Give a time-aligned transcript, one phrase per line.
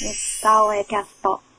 [0.00, 1.49] 日タオエキャスト。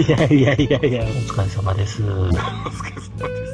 [0.00, 2.02] いやいやいやいや、お疲れ様です。
[2.02, 2.70] お疲れ様で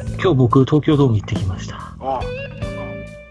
[0.07, 0.13] す。
[0.13, 1.77] 今日僕、東京ドーム行ってきました。
[1.77, 2.23] ああ、なんか、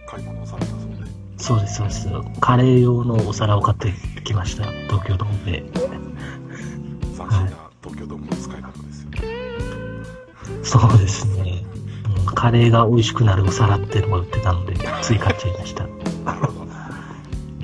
[0.06, 1.09] 買い物をされたそうで。
[1.38, 2.09] そうです、そうです。
[2.41, 4.66] カレー用のお皿を買ってきました。
[4.90, 5.62] 東京ドームで。
[5.62, 9.17] 斬新な東京ドームの使い方ですよね。
[10.63, 11.63] そうですね。
[12.19, 15.88] うんカレーが美味しくなるお皿っていうのが売ってたので、つい買っちゃいました。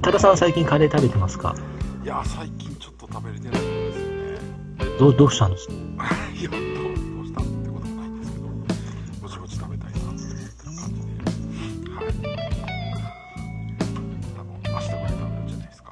[0.02, 1.56] 多田さん最近カレー食べてますか？
[5.02, 5.74] どう、どうしたんですか？
[6.40, 6.68] いや、どうど
[7.24, 8.46] うしたってこともないんですけど、
[9.24, 11.18] ぼちぼち食べたいなって思ってる感じで。
[11.96, 12.14] はい。
[14.36, 15.92] 多分、明日ぐらい食べるんじゃないですか？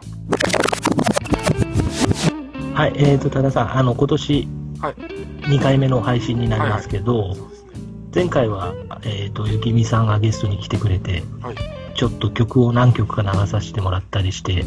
[2.76, 4.48] はい、えーと、多田さん、あの、今年
[4.80, 4.94] はい。
[4.94, 7.72] 2回目の配信になりますけど、そうですね。
[8.14, 11.56] 前回は、えーと、ゆきみさんがゲストに来てくれて、はい。
[11.96, 14.66] ちょっと曲を何曲か流させてもらったりして、はい。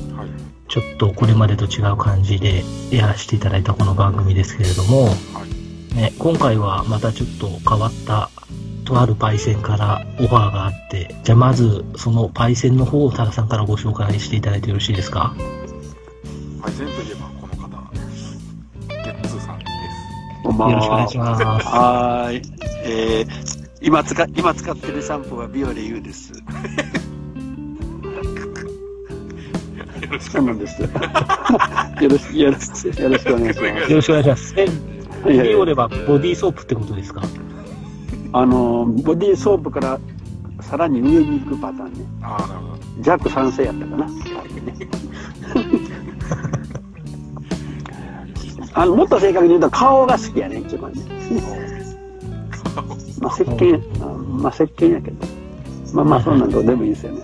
[0.72, 5.12] ちょっとこれまでと違う感じでやらせていただいたこの番組ですけれども、は
[5.93, 5.94] い。
[5.94, 8.31] ね、今回はまたちょっと変わった
[8.87, 15.37] とあるパイセンからオファーがあって、じゃあまずそのパイセンの方を多田さんからご紹介していただいてよろしいですか？
[16.62, 17.69] パイセンといえばこの方、
[18.88, 19.71] ゲッツーさんです。
[20.43, 20.72] こんばんは。
[20.72, 21.66] よろしくお願いします。
[21.66, 22.43] はーい。
[22.84, 26.32] えー、今使、今使ってるシャンプーはビオレ U です。
[30.21, 30.81] そうなんです。
[30.83, 30.89] よ
[32.09, 34.55] ろしく、よろしく、よろしくお願いしまよろしくお願いします。
[34.56, 34.73] え、す。
[34.73, 34.77] い
[35.28, 37.23] やいやビオレはボディーソープってことですか？
[38.33, 39.99] あの、ボディーソープから
[40.61, 42.00] さらに上に行くパターンね。
[42.23, 42.78] ああ、なるほど。
[43.03, 44.06] 弱酸性やったかな。
[48.75, 51.00] あの、もっと正確に言うと顔が好きやね、一番ね。
[53.21, 54.06] まあ、石鹸、あ
[54.43, 55.17] まあ、石鹸やけど。
[55.93, 57.21] まあまあ、そんなんどうでもいいですよね。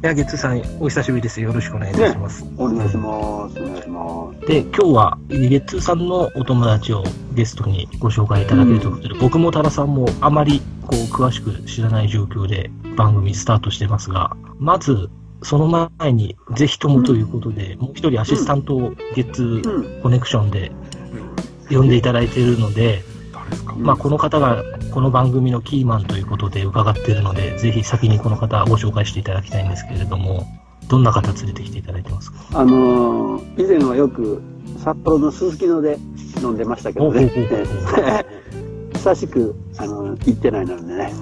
[0.00, 1.40] いや、ゲッツーさん、お久しぶりです。
[1.40, 2.46] よろしくお願いいたします。
[2.56, 3.58] お願いします。
[3.58, 4.46] お願いします。
[4.46, 7.02] で、今日は、ゲッツーさんのお友達を
[7.34, 15.10] ゲストにご紹介いただけるということで、僕も多田さんもあまりこう詳しく知らない状況で番組スタートしてますが、まず、
[15.42, 19.62] その前に、ぜひともということで、もう一人アシスタントをゲッツ。
[20.04, 20.70] コネクションで
[21.12, 21.28] うん
[21.70, 23.02] 呼んでいただいているので、
[23.76, 24.62] まあ、この方が
[24.92, 30.46] この番組のキーマンということで伺っているので、ぜひ先にこの方ご紹介していただきたいんですけれども、
[30.88, 32.38] どんな方連れてきていただいてますか？
[32.54, 34.42] あのー以前はよく
[34.82, 35.98] 札幌のすすきので
[36.42, 37.30] 飲んでましたけどね。
[38.94, 41.12] 久しく、あの行ってないのでね。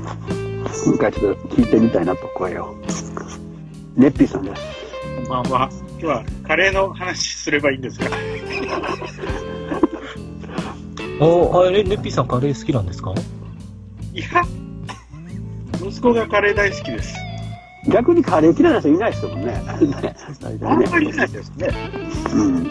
[0.87, 2.75] 今回ちょっと聞いてみたいなと声を。
[3.97, 4.63] ネッピーさんです。
[5.29, 5.69] こんばんは。
[5.93, 8.07] 今日はカレーの話すればいいんですか？
[11.21, 13.13] おあれ、ネッピーさんカレー好きなんですか？
[14.13, 14.27] いや、
[15.87, 17.15] 息子がカレー大好きです。
[17.89, 19.55] 逆にカレー嫌いな人いないですもんね。
[20.63, 20.75] あ。
[20.77, 21.69] んまりないですね。
[22.35, 22.65] うん。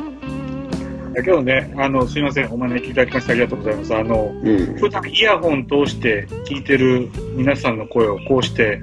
[1.13, 3.95] だけどね、あの、すいません、お招きいただきましてありがとうございます。
[3.95, 8.81] あの、うん普段イヤホン通して聞いてる皆さんの声をこうして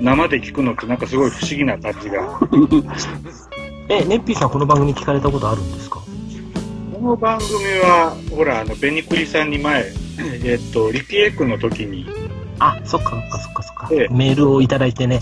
[0.00, 2.38] 生で聞くのってなんかすごい不思議な感じが。
[3.88, 5.96] え、ネッピーさんこの番組聞かれたことあるんですか？
[6.00, 6.05] こ
[7.06, 7.48] の番組
[7.80, 9.84] は、ほら、あの、ベニクリさんに前、
[10.44, 12.06] えっと、リピエックの時に、
[12.58, 13.88] あ、そっかそっかそっかそっか。
[13.92, 15.20] ええメールをいただいてね。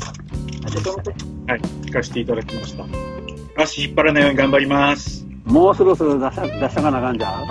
[0.64, 1.16] あれでしたね。
[1.48, 2.84] はい、聞かせていただきました。
[3.62, 5.26] 足引っ張らないように頑張ります。
[5.44, 7.42] もうそろそろ出し出しとかなあかんじゃん。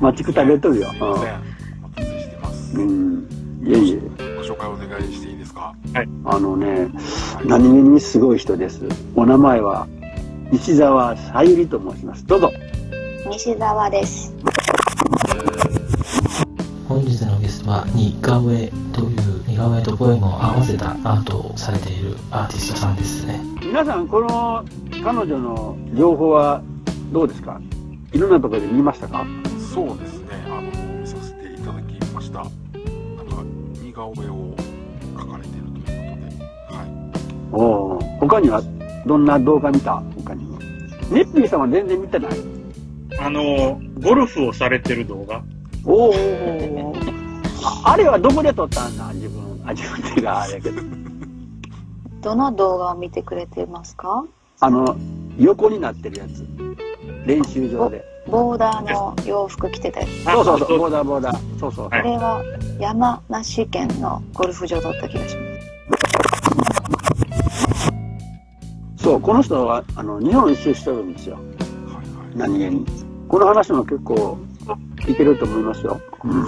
[0.00, 0.88] 待ちくたべとるよ。
[0.90, 1.34] すいません。
[1.82, 2.78] お待たせしてます。
[2.78, 3.28] うん。
[3.66, 4.00] いえいえ。
[4.36, 5.74] ご紹介お願いしていいですか？
[6.24, 6.88] あのね、
[7.44, 8.82] 何気にすごい人です。
[9.16, 9.88] お名前は、
[10.52, 12.24] 石沢さゆりと申します。
[12.26, 12.52] どうぞ。
[13.28, 14.32] 西澤です。
[16.88, 23.40] 本日のゲストは、似顔絵という似顔絵とポエムを合わせたアートをされているアーティストさんですね。
[23.60, 24.64] 皆さん、この
[25.02, 26.62] 彼女の情報は
[27.12, 27.60] どうですか？
[28.12, 29.26] いろんなところで見ましたか？
[29.74, 30.28] そうですね。
[30.46, 30.62] あの、
[31.00, 32.38] 見させていただきました。
[32.38, 32.52] なんか、
[33.82, 34.54] 似顔絵を
[35.16, 36.44] 描かれているということで、
[36.76, 36.88] はい。
[37.52, 37.56] お
[37.96, 37.98] お。
[38.20, 38.62] 他には
[39.04, 40.00] どんな動画見た？
[40.24, 40.60] 他には。
[41.10, 42.55] ネッピーさんは全然見てない。
[43.18, 45.42] あの、ゴルフをされてる動画。
[45.84, 46.94] おお。
[47.64, 49.12] ああれはどこで撮ったんだ？
[49.14, 49.62] 自分。
[49.64, 50.82] あ、自分っていうか、あれやけど。
[52.20, 54.24] どの動画を見てくれてますか？
[54.60, 54.96] あの、
[55.38, 56.46] 横になってるやつ。
[57.24, 58.04] 練習場で。
[58.28, 60.24] ボーダーの洋服着てたやつ。
[60.24, 61.58] そうそうそう、あボーダーボーダー。
[61.60, 61.88] そうそう。
[61.88, 62.44] はいこれは
[62.80, 65.42] 山梨県のゴルフ場だった気がしま
[68.98, 69.02] す。
[69.02, 71.38] そう、この人は、あの、日本一周してるんですよ。
[72.36, 72.58] 何？
[72.58, 72.86] 気に。
[73.28, 74.38] この話も結構、
[75.08, 76.00] いけると思いますよ。
[76.24, 76.44] う ん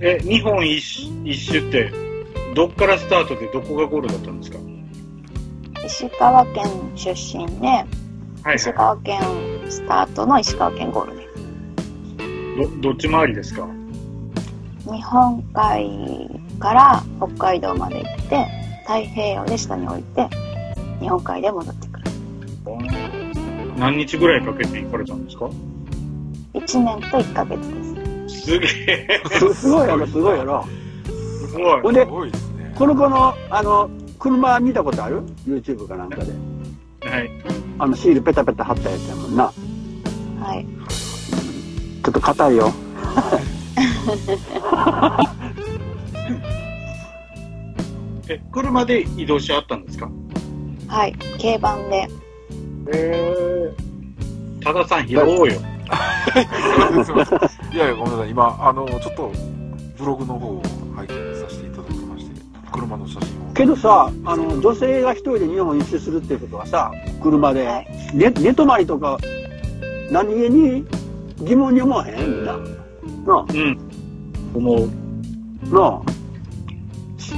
[0.00, 1.90] え、日本一周一周って、
[2.54, 4.58] どっからスタートでどこがゴールだったんですか？
[5.86, 6.64] 石川県
[6.94, 7.66] 出身で、
[8.42, 9.20] はい石川県
[9.68, 11.24] スタートの石川県ゴールで
[12.80, 13.66] ど、どっち回りですか？
[14.84, 18.46] 日本海から北海道まで行って
[18.86, 20.28] 太平洋で下に降りて
[21.00, 21.93] 日本海で戻ってくる
[23.78, 25.48] 何日ぐらいかけて行かれたんですか
[26.54, 29.22] ？1年と1ヶ月ですすげえ。
[29.30, 30.64] すすごいやろ、すごいやろ。
[31.48, 31.80] すごい。
[31.82, 32.72] ほんで、すごいですね。
[32.76, 36.32] この子の、あの、車見たことある ?YouTube かなんかで。
[37.08, 37.30] はい。
[37.78, 39.52] あの、シールペタペタ貼ったやつやもんな。
[40.40, 40.66] はい
[42.04, 42.70] ちょっと硬いよ。
[48.28, 50.08] え、車で移動しあったんですか？
[50.88, 52.08] はい軽バンで
[52.92, 53.74] へえ。
[54.62, 55.52] 多田さん拾おうよ。
[57.04, 57.74] すいません。
[57.74, 58.30] いやいや、ごめんなさい。
[58.30, 59.32] 今、あの、ちょっと、
[59.98, 60.62] ブログの方を
[60.96, 62.40] 拝見させていただきまして、
[62.72, 63.52] 車の写真を。
[63.54, 66.92] けどさ、あの、女性が一人で日本一周するっていうことはさ、
[67.22, 69.18] 車で、はい寝寝泊まりとか、
[70.10, 70.84] 何気に
[71.38, 72.56] 疑問に思わへんみんな。
[73.26, 73.78] なうん。
[74.54, 74.88] 思う。
[75.72, 76.02] あ、なあ。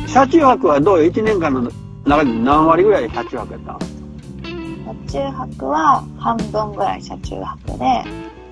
[0.06, 1.70] 車中泊はどうよ ?1 年間の
[2.04, 3.95] 中で何割ぐらい車中泊やった車
[5.16, 7.74] 中泊は半分ぐらい車中泊で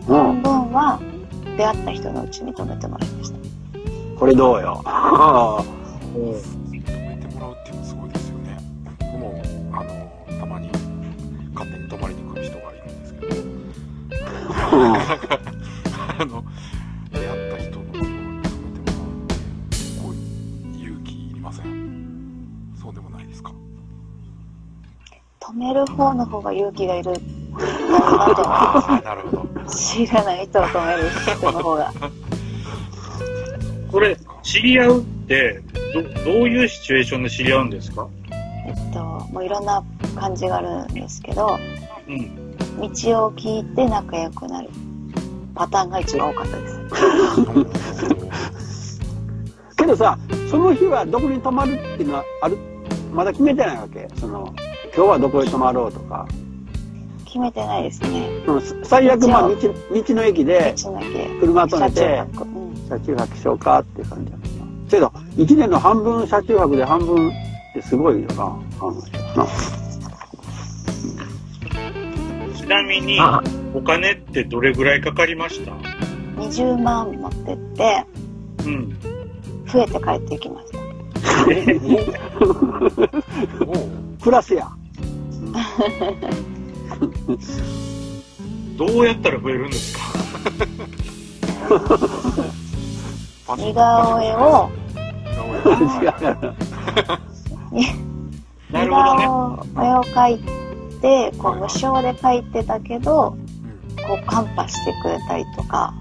[0.08, 0.14] うん。
[0.16, 0.98] 半分は
[1.58, 3.36] 出会った人のうちに泊めてもらいました
[4.18, 4.82] これどうよ。
[4.84, 5.64] 止
[7.08, 8.56] めてもらうっていうのはすごいですよね。
[9.00, 10.08] 僕も、あの、
[10.38, 10.70] たまに、
[11.52, 13.34] 勝手に泊まりに来る人がいるんですけど、
[25.64, 27.12] める方の方が勇気がいる
[29.02, 29.46] なるほど。
[29.70, 31.92] 知らない人を止める人の方が
[33.90, 35.62] これ、知り合うって、
[35.94, 38.08] ど、どういうシチュエーションで知り合うんですか？
[38.66, 39.00] えっと
[39.32, 39.84] もういろんな
[40.16, 41.58] 感じがあるんですけど
[42.08, 42.56] うん。
[42.56, 42.88] 道
[43.26, 44.68] を聞いて仲良くなる
[45.54, 46.68] パターンが一番多かったで
[48.58, 49.00] す
[49.76, 50.18] けどさ、
[50.50, 52.58] その日はどこに泊まるっていうのはある、
[53.12, 54.08] まだ決めてないわけ？
[54.16, 54.52] その、
[54.96, 56.28] 今日はどこへ泊まろうとか。
[57.24, 59.72] 決めてないですねうん最悪、まあ、道、道
[60.14, 62.22] の駅で道の駅で車止めて、
[62.88, 64.70] 車中泊しようかっていう感じだけどな。
[64.88, 65.08] けど、
[65.44, 67.32] 1年の半分車中泊で半分っ
[67.74, 68.56] てすごいよな。
[69.36, 69.44] な
[72.56, 73.42] ちなみに、あ、
[73.74, 75.72] お金ってどれぐらいかかりました
[76.40, 78.06] ？20万持ってって
[78.64, 78.96] うん。
[79.66, 80.78] 増えて帰ってきました
[84.22, 84.70] プラスや。
[88.76, 90.02] どうやったら増えるんですか？
[93.56, 94.68] 似顔絵を。
[95.24, 95.46] 似顔
[98.74, 98.74] 絵。
[98.74, 98.88] を絵
[99.94, 100.38] を描い
[101.00, 104.06] て、こう無償で描いてたけど、うん。
[104.06, 105.94] こうカンパしてくれたりとか、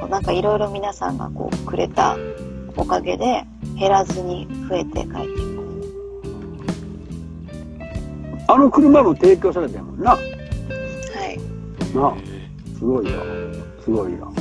[0.00, 2.16] こうなんかいろいろ皆さんがこうくれた
[2.76, 3.44] おかげで
[3.78, 5.42] 減らずに増えて描いて
[8.52, 10.10] あの車も提供されたもんな。
[10.10, 10.20] はい。
[11.94, 12.12] な
[12.76, 13.12] すごいよ。
[13.84, 14.32] すごいよ。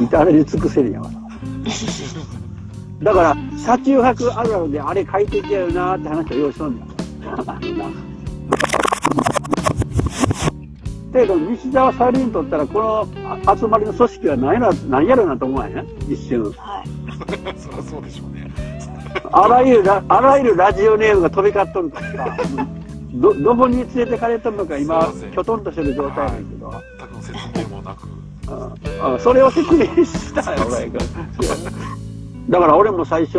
[0.00, 1.10] 至れり尽くせりやわ。
[3.02, 6.84] だから、車中泊あるあるであれ快適やよなって話を用意しとんねん。
[7.26, 7.54] あのな。
[11.12, 13.08] けど、西澤サリにとったら、この
[13.44, 15.86] あ集まりの組織は何やら何やろなと思わへん？
[16.08, 16.44] 一瞬。
[16.52, 16.88] はい。
[17.58, 18.48] そりゃそうでしょうね。
[19.32, 22.66] あらゆるラ、あらゆるラジオネームが飛び交っとるからさ、
[23.14, 28.06] ど、どこに連れてかれとるのか今きょとんとしてる状態なんだけど、全くの説明もなく。
[28.06, 30.98] うんうんそれを説明したよ、俺が。
[32.48, 33.38] だから俺も最初、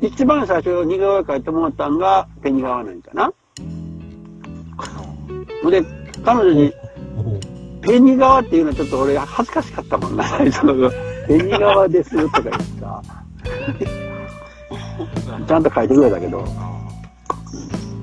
[0.00, 3.32] 一番最初似顔絵描いてもらったんがペニ川なんかな。
[5.62, 5.82] ほんで、
[6.24, 6.72] 彼女に、
[7.82, 10.90] ペニ川っていうのはちょっと俺恥ずかしかったもんな、最初の。
[11.28, 13.02] ペニ川ですとか言ってさ、
[15.46, 16.44] ちゃんと描いてくれたけど、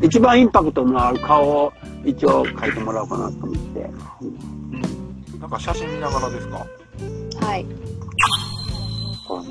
[0.01, 1.74] 一番インパクトのある顔を
[2.06, 3.89] 一応描いてもらおうかなと思って。
[5.39, 6.65] なんか写真見ながらですか？
[7.46, 7.65] はい。
[9.27, 9.50] こうね。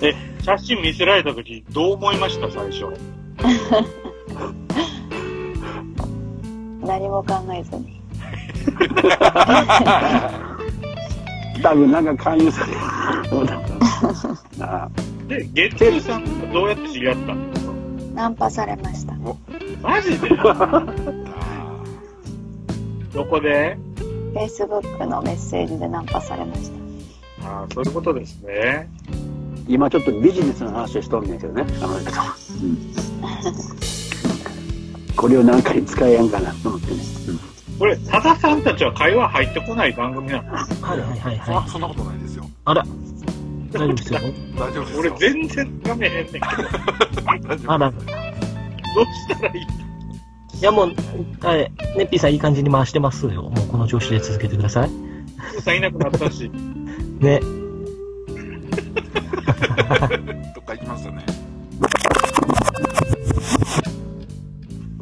[0.00, 2.86] え、写真見せられた時どう思いました、最初。
[6.84, 8.00] 何も考えずに。
[11.62, 12.78] 多分なんか勧誘される。
[14.14, 14.90] そうだなあ
[15.28, 17.72] で、月中さんとどうやって知り合ったんですか
[18.14, 19.14] ナンパされました。
[19.82, 20.28] マジで？
[23.14, 23.78] どこで
[24.34, 26.70] ？Facebook のメッセージでナンパされまし
[27.40, 27.48] た。
[27.48, 28.88] ああ、そういうことですね。
[29.68, 32.10] 今ちょっとビジネスの話をしとんねんけどね、あの人。
[32.10, 32.92] うん、
[35.16, 37.00] これを何かに使えやんかなと思ってね。
[37.78, 40.52] これ、多田さんたちは会話入ってこない番組なの？
[40.52, 42.44] はいはいはいそはそんなことないですよ。
[42.44, 42.46] い。
[42.64, 42.84] あら、
[43.72, 44.20] 大丈夫ですよ。
[44.56, 45.00] 大丈夫ですよ。
[45.00, 46.46] 俺全然画面へんねんけど、
[47.72, 49.62] あら、どうしたらいい？
[50.58, 50.94] いやもう、
[51.40, 53.42] はい、ネッピーさんいい感じに回してますよ。
[53.42, 54.88] もうこの調子で続けてください。
[54.88, 56.48] プーさんいなくなったし。
[57.18, 57.40] ね。
[60.54, 61.24] どっか行きましたね。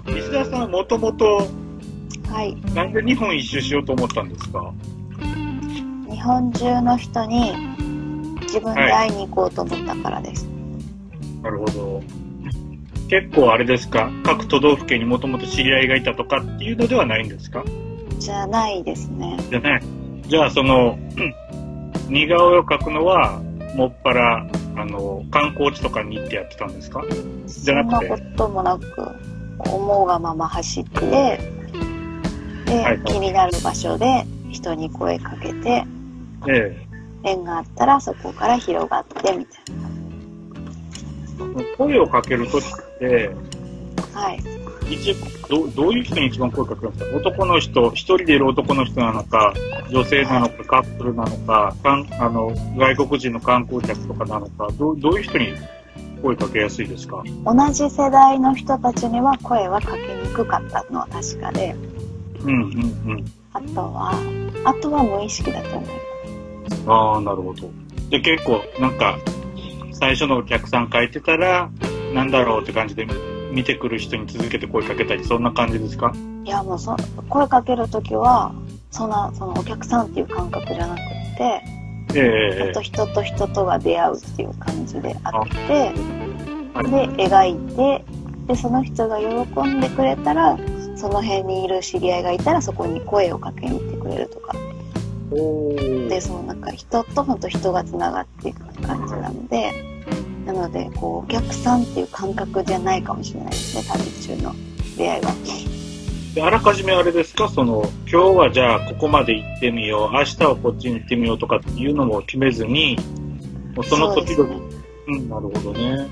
[0.07, 1.47] 石田さんはもともと、
[2.31, 2.57] はい。
[2.75, 4.73] なんで日本一周しようと思ったんですか？
[6.09, 7.53] 日本中の人に
[8.53, 10.49] 自分で会いに行こうと思ったからです。
[11.43, 12.03] なるほど。
[13.09, 14.11] 結構あれですか？
[14.25, 17.65] 各都道府県にもともと知り合いがいたとかっていうのではないんですか？
[18.19, 19.37] じゃないですね。
[19.51, 19.83] じゃない。
[20.29, 21.21] じゃあその、う
[22.11, 23.41] ん似顔絵を描くのは、
[23.77, 27.03] もっぱら、あの、観光地とかに行ってやってたんですか？
[27.47, 28.87] じそゃなくてんなこともなく、
[29.59, 31.01] 思うがまま走って、
[32.67, 35.85] で、はい気になる場所で人に声かけて、
[36.49, 36.87] え
[37.25, 39.63] 縁があったらそこから広がってみたい
[41.59, 41.77] え。
[41.77, 43.31] 声をかけるときって、
[44.15, 44.21] な。
[44.21, 44.41] はい。
[44.89, 45.15] 一
[45.49, 47.17] どどういう人に一番声かけるんですか？
[47.17, 49.55] 男の人、一人でいる男の人なのか、
[49.91, 55.55] 女性なのか、カップルなのか、かんあの外国人の観光客とかなのかどう、どういう人に
[56.23, 57.23] 声かけやすいですか？
[57.45, 61.75] 同じ世代の人たちには声はかけにくかったのは確かで、
[62.41, 63.25] うんうんうん。
[63.53, 64.13] あとは、
[64.65, 66.10] あとは無意識だと思います。
[66.87, 67.71] ああ、なるほど。
[68.11, 69.19] で、結構、なんか、
[69.93, 71.71] 最初のお客さん書いてたら、
[72.15, 73.07] なんだろうって感じで
[73.53, 76.13] 見てくる人に続けて声かけたり、そんな感じですか？
[76.45, 76.97] いやもうそ
[77.29, 78.53] 声かけるときは
[78.91, 80.99] そんなそのお客さんっていう感覚じゃなく
[81.37, 81.63] て
[82.15, 85.93] ええあと人と人とが出会うっていう感じであって
[86.75, 86.91] はい。
[86.91, 88.05] で描いて
[88.49, 90.59] でその人が喜んでくれたら
[90.97, 94.57] その辺にいる知り合いがいたらそこに声をかけに行ってくれるとか
[95.31, 99.73] でそのなんか人と本当人がつながっていく感じなので
[100.45, 104.55] なのでこうお客さんっていう感覚じゃないかもしれないですね旅中の。
[104.97, 105.33] 出会いは。
[106.35, 107.49] であらかじめあれですか？
[107.49, 112.97] その、今日はじゃあここまで行ってみよう、明日はこっちに行ってみようとかっていうのも決めずに、
[113.75, 114.61] もうその時々、そうね。
[115.09, 116.07] うん、なるほどね。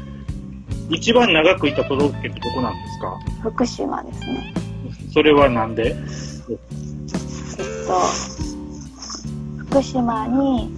[0.91, 3.17] 一番長く行った都道府県ってどこなんですか？
[3.43, 4.55] 福島ですね。
[5.13, 5.95] それはなんで？
[5.95, 5.97] えっ
[7.87, 8.01] と、
[9.79, 10.77] 福島に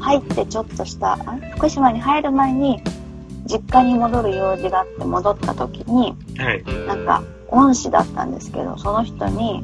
[0.00, 2.82] 入ってちょっとした、あ福島に入る前に
[3.46, 6.64] 実家に戻る用事があって戻った時に、はい。
[6.88, 9.62] なんか恩師だったんですけど、その人に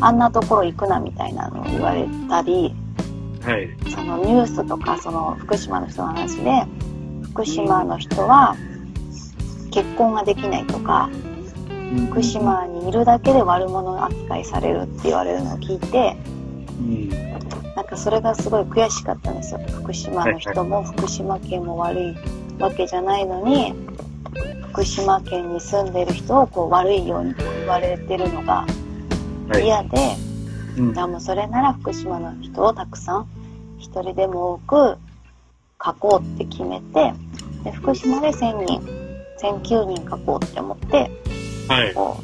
[0.00, 2.74] あんなところ行くなみたいなのを言われたり、
[3.42, 3.70] はい。
[3.94, 6.64] そのニュースとか、その福島の人の話で、
[7.22, 8.56] 福島の人は
[9.70, 11.08] 結婚ができないとか、
[12.10, 16.16] 福島にいるだけで悪者扱いされるって言われるのを聞いて、
[16.80, 17.31] うん。
[17.82, 19.60] なんかそれがすごい悔しかったんですよ。
[19.66, 22.16] 福島の人も福島県も悪い
[22.60, 23.74] わけじゃないのに、
[24.70, 28.64] 福島県に住んでる人をこう悪いように言われてるのが
[29.48, 29.64] はい。
[29.64, 29.98] 嫌で、
[30.78, 33.28] うんじゃあもうそれなら福島の人をたくさん
[33.78, 34.98] 一人でも多く
[35.84, 37.12] 書こうって決めて、
[37.64, 38.80] で福島で1000人、
[39.40, 41.10] 1009人書こうって思って、
[41.66, 41.92] はい。
[41.92, 42.20] こ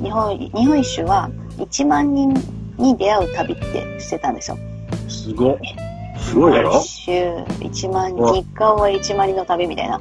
[0.00, 2.32] う日本日本一周は1万人
[2.78, 4.56] に出会う旅ってしてたんですよ。
[5.14, 5.58] すごっ。
[6.18, 6.80] すごいやろ？
[6.80, 10.00] 一周1万人、日韓は1万人の旅みたいな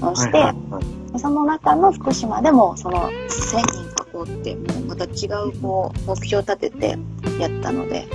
[0.00, 3.60] のをして、はいはいはいでその中の福島でもその1000人
[3.98, 4.56] 書こうって、
[4.88, 6.96] また違うこう目標を立てて
[7.38, 8.08] やったので、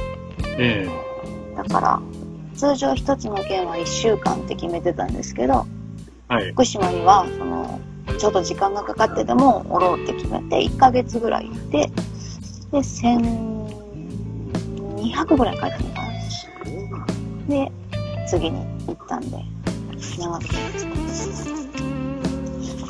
[0.57, 0.89] え
[1.55, 2.01] だから
[2.55, 5.67] 通常一つの県は1週間って決めてたんですけど、
[6.31, 6.51] えはい。
[6.53, 7.79] 福島にはその
[8.17, 11.91] ちょっと時間がかかってでもおろうって決めて1ヶ月ぐらいいて、
[12.71, 16.06] で、1200ぐらい書いたのかな。
[17.47, 17.71] で、
[18.27, 19.37] 次に行ったんで、
[20.19, 21.37] 長くてまし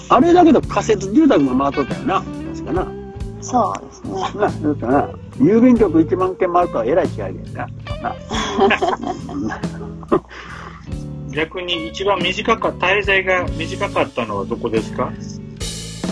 [0.10, 0.16] た。
[0.16, 2.24] あれだけど仮設住宅も回っとったよな。
[2.54, 2.88] 確かな。
[3.42, 4.12] そうですね。
[4.40, 5.10] な、そうかな。
[5.38, 7.68] 郵便局1万件回るとはえらい違いだよな。
[8.08, 9.62] な
[11.32, 15.12] 逆に一番短かった、滞在が短かったのはどこですか？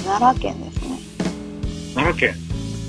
[0.06, 1.00] 奈良県ですね。
[1.96, 2.36] 奈良県。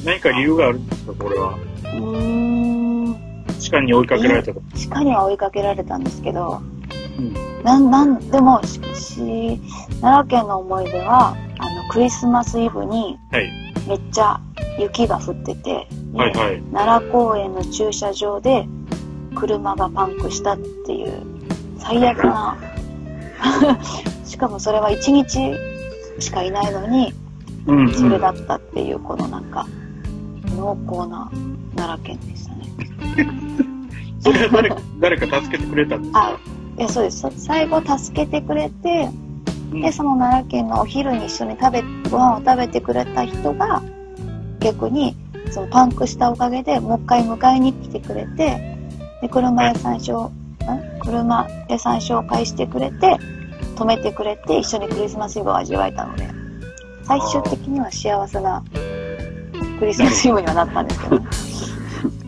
[0.05, 1.55] 何か理由があるんですか、これは？
[1.85, 2.86] うー
[3.59, 3.71] ん。
[3.71, 4.63] 鹿に追いかけられたと。
[4.91, 6.61] 鹿には追いかけられたんですけど、
[7.19, 7.63] うん。
[7.65, 9.61] なん、なん、でも、し、し
[10.01, 13.51] 奈良県の思い出は、あの、クリスマスイブにはい。
[13.89, 14.41] めっちゃ
[14.79, 16.63] 雪が降ってて、ではいはい。
[16.73, 18.67] 奈良公園の駐車場で
[19.35, 21.23] 車がパンクしたっていう
[21.79, 22.57] 最悪な
[24.25, 25.55] しかもそれは1日
[26.19, 27.15] しかいないのに
[27.67, 27.95] うん、うん。
[27.95, 29.67] それだったっていうこのなんか
[30.57, 31.31] 濃厚な
[31.77, 32.46] 奈良県でしたね
[34.21, 36.41] それは誰か、誰か助けてくれたんですあか
[36.79, 37.21] いやそうです。
[37.21, 39.09] そ最後助けてくれて
[39.73, 39.81] うん。
[39.81, 43.83] でその奈良県のお昼に一緒に食べご飯を食べてくれた人が
[44.61, 45.17] 逆に
[45.51, 48.77] そのパンクしたおかげでもう一回迎えに来てくれて
[49.23, 50.33] で車屋さん紹ん
[51.01, 53.17] 車屋さん紹介してくれて
[53.77, 56.29] 止めてくれて一緒にクリスマスイブを味わえたので
[57.05, 58.63] 最終的には幸せな
[59.79, 61.21] クリスマスイブにはなったんですけど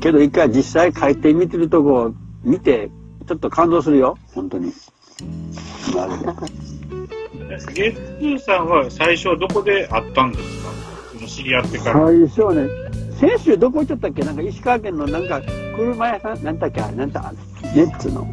[0.01, 2.91] けど一回実際海底見てるとこを見て、
[3.27, 4.17] ちょっと感動するよ。
[4.35, 4.73] 本当に。
[5.95, 6.35] なるほど。
[7.75, 10.71] ゲッツーさんは最初どこで会ったんですか？
[11.15, 12.07] その知り合ってから。
[12.07, 12.69] 最初はね、
[13.19, 14.23] 先週どこ行っちゃったっけ？
[14.23, 15.43] なんか石川県のなんか
[15.77, 17.33] 車屋さん、なんだっけあれ、なんだ
[17.75, 18.27] ネッツの。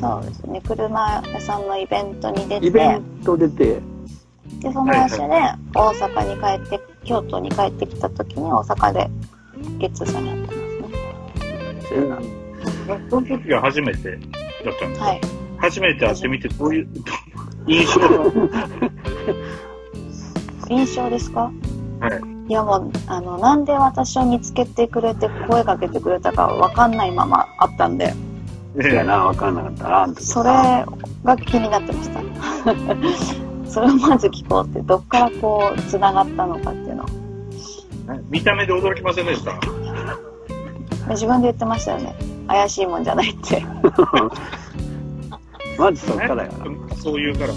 [0.00, 0.60] そうですね。
[0.66, 2.66] 車屋さんのイベントに出て。
[2.66, 3.80] イベント出て、
[4.58, 5.22] で、その足で
[5.74, 9.10] 大阪に帰って、京都に帰ってきた時に大阪で
[9.78, 12.16] ゲッツーさんに会ってますね。
[13.10, 14.18] そその時が初めてだっ
[14.78, 15.20] たんですか、はい。
[15.58, 16.88] 初めて会ってみて、どういう、
[17.66, 18.00] 印象？
[18.00, 18.62] は
[20.68, 21.52] 印象ですか？
[22.00, 22.20] はい。
[22.48, 28.12] いやもう、あの、なんで私を見つけてくれて声かけてくれたかわかんないままあったんで、
[28.82, 30.50] えいやな、わかんなかったな、それ
[31.24, 32.20] が気になってました。
[33.70, 37.06] それをまず聞こうって、どっからこう、繋がったのかっていうのを。
[38.28, 39.58] 見た目で驚きませんでした？
[41.10, 42.14] 自分で言ってましたよね。
[42.48, 43.64] 怪しいもんじゃないって。
[45.78, 46.96] まずそっからやな。
[46.96, 47.54] そういうからね。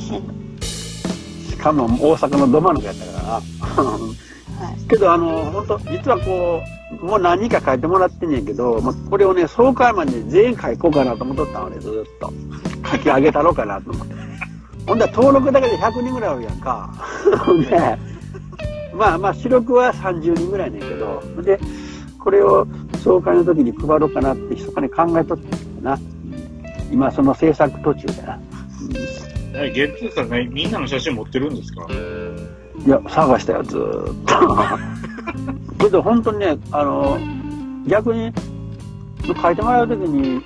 [0.60, 3.28] しかも大阪のど真ん中やったからな。
[3.34, 3.40] は
[4.72, 4.76] い。
[4.88, 6.62] けど、あの、本当実はこ
[7.02, 12.32] う、もう何人か書いてもらってんねんけど、まあ、これをね、総会まで全員書こうかなと思っとったのね、ずーっと。
[12.92, 14.14] 書き上げたろうかなと思って。
[14.86, 16.88] ほんだら登録だけで100人ぐらいおるやんか。
[17.44, 17.98] ほんで、
[18.96, 21.58] まあまあ、主力は30人ぐらいねんけど、で、
[22.18, 22.66] これを
[23.02, 25.98] 総会の時に配ろうかなって密かに考えとったんだな。
[26.90, 28.40] 今、その制作途中だな。
[29.58, 31.86] えゲッツーさんね、みんなの写真持ってるんですか？
[32.86, 34.14] いや、探したよ、ずーっ
[35.78, 35.78] と。
[35.84, 37.18] けど、本当にね、あの、
[37.86, 38.32] 逆に、
[39.42, 40.40] 書いてもらうときに、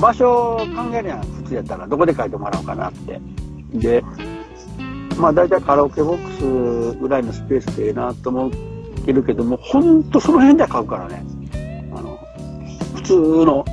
[0.00, 1.86] 場所を考えるやん、普通やったら。
[1.86, 3.20] どこで書いてもらおうかなって。
[3.72, 4.04] で、
[5.20, 8.50] まあ、大体カラオケボックスぐらいのスペースでええなと思っ
[9.04, 11.22] てるけども、本当その辺で書くからね。
[11.94, 12.18] あの、
[12.94, 13.64] 普通の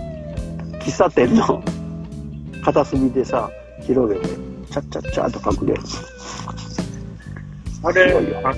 [0.81, 1.63] 喫茶店の
[2.63, 3.49] 片隅でさ、
[3.81, 5.73] 広げて、チャッチャッチャーと書くで。
[7.83, 8.53] あれあ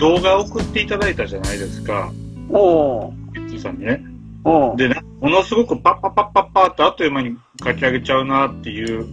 [0.00, 2.10] 動画送っていただいたじゃないですか。
[2.50, 4.02] おー、ゲッツーさんにね。
[4.44, 4.76] おー。
[4.76, 9.06] で、なものすごくパッパッパッパッパーってあっという間に書き上げちゃうなっていう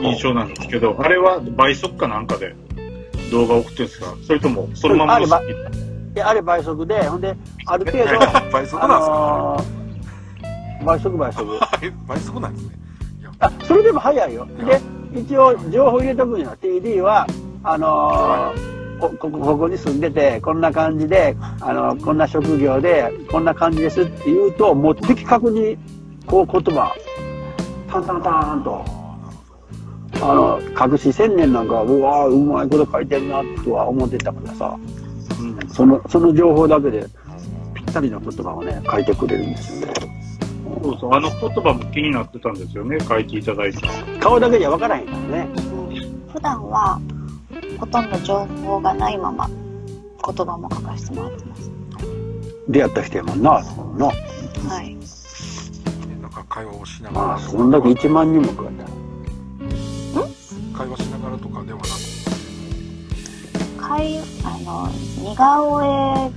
[0.00, 2.54] 印象なんですけど、あれは倍速かなんかで
[3.30, 4.14] 動画を送ってるんですか？
[4.26, 5.40] それともそのままあれば
[6.12, 7.34] であれ倍速で、ほんで、
[7.66, 11.60] ある程度、倍速あなんですか、のー倍速倍速。
[11.82, 12.74] え倍速なんですね。
[13.20, 14.46] いや、あ、それでも早いよ。
[14.66, 14.80] で、
[15.20, 16.56] 一応情報入れとくんよ。
[16.62, 17.26] TD は、
[17.62, 18.65] あのー
[19.00, 25.76] こここここに住んでて、こんな感じで、あのこんな職業で、こんな感じですって言うと、もう的確に、
[26.26, 26.94] こう言葉、
[27.88, 28.84] タンタンタンと、
[30.22, 30.60] あの、
[30.92, 34.78] 隠し千年なんかは、うわーうまいこと書いてるな、とは思ってたからさ、
[35.40, 37.06] うんその、その情報だけで、
[37.74, 39.94] ぴったりの言葉をね、書いてくれるんですよね。
[40.82, 43.78] そうそう、あの言葉も気になってたんですよね、書いていただいて。
[44.20, 45.48] 顔だけじゃわからへんからね。
[46.32, 47.00] 普段は
[47.78, 51.70] ほとんど情報がないまま言葉も書かせてもらってます。
[52.68, 54.06] 出会った人やもんな、そのな。
[54.06, 54.12] は
[54.82, 54.96] い。
[56.20, 57.26] なんか会話をしながら。
[57.28, 58.84] まあ、そんだけ1万人も来るんだ。
[60.76, 61.88] 会話しながらとかではなく
[63.80, 66.30] 会あの似顔絵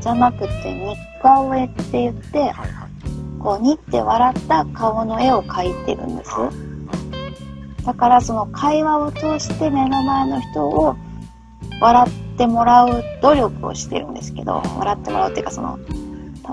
[0.00, 2.72] じゃなくて似顔絵って言ってはいはい。
[3.40, 6.30] こう似って笑った顔の絵を描いてるんです。
[7.84, 10.96] だからその会話を通して目の前の人を
[11.80, 15.78] 笑ってもらう努力をしてるんですけど、笑ってもらうっていうかその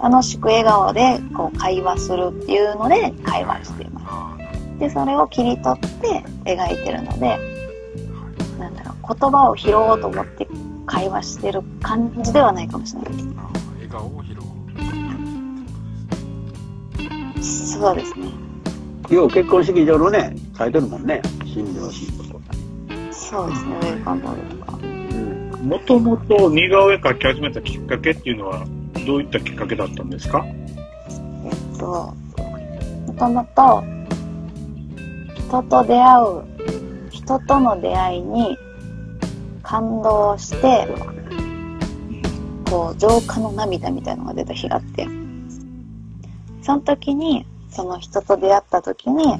[0.03, 4.79] 楽しく笑顔でこう会話するっていうので会話しています。
[4.79, 7.37] で、それを切り取って描いてるので、
[8.57, 10.47] なんだろう、言葉を拾おうと思って
[10.85, 13.41] 会話してる感じではないかもしれないでほど。
[13.41, 14.49] ああ笑顔を拾う。
[17.43, 17.73] す。
[17.79, 18.48] そうですね。
[19.09, 21.21] よう結婚式場のね、書いてるもんね。
[21.45, 22.43] 新郎新婦とか。
[23.11, 24.77] そうですね、ウェルカムボールとか。
[24.81, 25.67] うん。
[25.67, 28.65] もともと似顔絵描き始めたきっかけっていうのは、
[29.05, 30.45] どういったきっかけだったんですか？
[30.45, 32.13] えっと、
[33.07, 33.83] もともと、
[35.35, 36.43] 人と出会う、
[37.09, 38.57] 人との出会いに
[39.63, 40.87] 感動して、
[42.69, 45.07] こう、浄化の涙みたいなのが出た日があって、
[46.61, 47.47] その時に、
[47.79, 49.37] その人と出会った時に、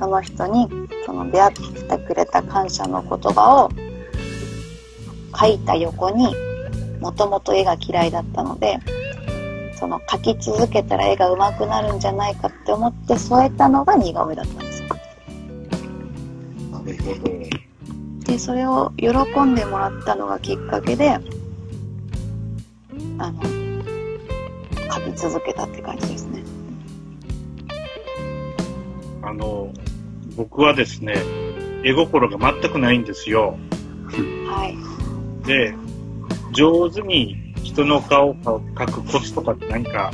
[0.00, 0.68] その人に、
[1.06, 3.70] その出会ってくれた感謝の言葉を
[5.38, 6.34] 書いた横に、
[6.98, 8.80] もともと絵が嫌いだったので、
[9.76, 14.88] その書き続けたら絵が上手くなるんじゃないかって思って添えたのが似顔絵だったんですよ。
[18.24, 19.10] で、それを喜
[19.42, 21.10] んでもらったのがきっかけで、
[23.18, 23.40] あの、
[24.92, 26.33] 書き続けたって感じですね。
[29.26, 29.72] あの、
[30.36, 31.14] 僕はですね、
[31.82, 33.56] 絵心が全くないんですよ。
[34.46, 35.46] はい。
[35.46, 35.74] で、
[36.52, 40.12] 上手に人の顔を描くコツとかって何か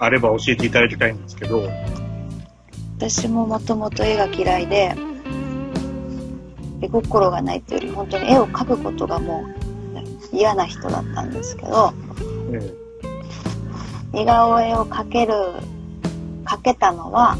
[0.00, 1.68] あれば教えていただきたいんですけど、
[2.98, 4.94] 私ももともと絵が嫌いで、
[6.80, 9.44] 絵心がないっていうより本当に絵を描くことがも
[10.32, 11.92] う嫌な人だったんですけど、
[12.52, 12.74] え
[14.12, 15.34] 似顔絵を描ける、
[16.44, 17.36] 描けたのは、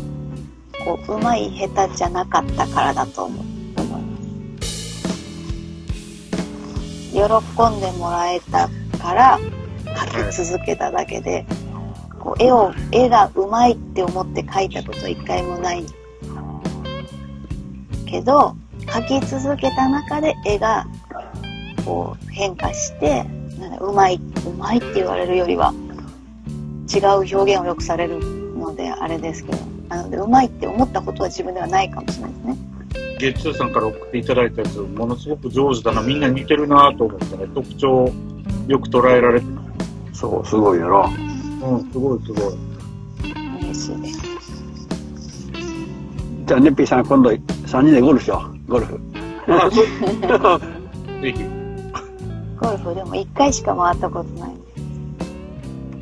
[0.85, 3.41] こう、上手い下手じゃなかったからだと思
[3.77, 4.73] 思います。
[7.13, 7.21] 喜
[7.77, 8.69] んでもらえた
[8.99, 9.39] から
[9.85, 11.47] 描き続けただけで、
[12.19, 15.85] こう絵を、絵が上手いって思って描いたこと一回もない
[18.07, 20.87] けど、描き続けた中で絵が
[21.85, 23.25] こう変化して、
[23.59, 25.73] なんうまい、うまいって言われるよりは、
[26.93, 28.19] 違う表現をよくされる
[28.57, 32.57] のであれですけど、なので、うまいって思ったことは自分ではないかもしれないですね。
[33.19, 38.13] ゲッツーさんから送っていただいたやつ、ものすごく上手だな、みんな似てるなと思ってね、特徴を
[38.69, 39.47] よく捉えられて、
[40.13, 41.09] そう、すごいやろ。
[41.63, 42.55] うん、すごいすごい。
[43.61, 44.23] 嬉しいです。
[46.47, 48.73] じゃあ、ネッピーさん、今度3人でゴルフしよう。
[48.73, 49.01] ゴルフ。
[49.47, 49.87] あ、そう。
[51.23, 51.45] ぜひ。
[52.59, 54.53] ゴルフでも一回しか回ったことない。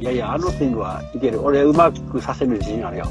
[0.01, 1.43] いやいや、あのスイングはいける。
[1.43, 3.07] 俺、うまくさせる自信あるよ。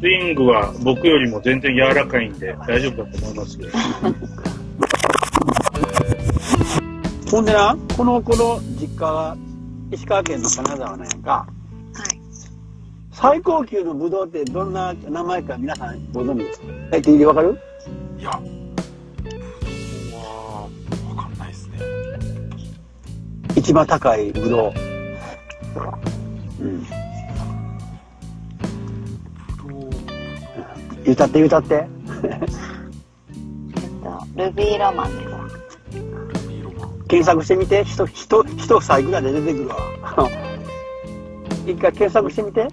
[0.00, 3.68] スイングは僕よりも全然柔らかいんで大丈夫だと思いますよ。
[7.30, 9.36] ほんでな、この頃、実家が
[9.92, 11.30] 石川県の金沢なんやんか。
[11.30, 11.46] は
[12.12, 12.20] い。
[13.12, 16.66] 最高級のブドウってどんな名前か皆さんご存知ですか？
[16.92, 17.58] え、って言ってわかる？
[18.18, 18.40] いや、は、
[21.08, 21.78] わかんないですね。
[23.54, 24.72] 一番高いブドウ。
[26.62, 26.86] うん。
[31.10, 31.74] 歌って歌って。
[31.74, 31.88] えっ
[34.02, 35.28] と、ルビーロマンです。
[35.92, 36.00] ル
[36.48, 36.88] ビーロマン。
[37.08, 37.84] 検索してみて。
[37.84, 39.76] 人、人、人サイクルで出てくるわ。
[41.66, 42.62] 一回検索してみて。
[42.62, 42.70] うん。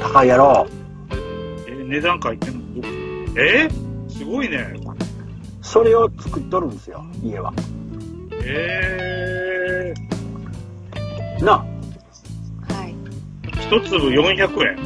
[0.00, 0.66] 高いやろ。
[1.66, 2.62] え、値段書いてんの？
[3.40, 3.68] え？
[4.08, 4.74] すごいね。
[5.62, 7.52] それを作っとるんですよ、家は。
[8.44, 9.94] え
[11.40, 11.68] な、はい。
[11.68, 11.71] ー、
[13.72, 14.76] 一粒400円。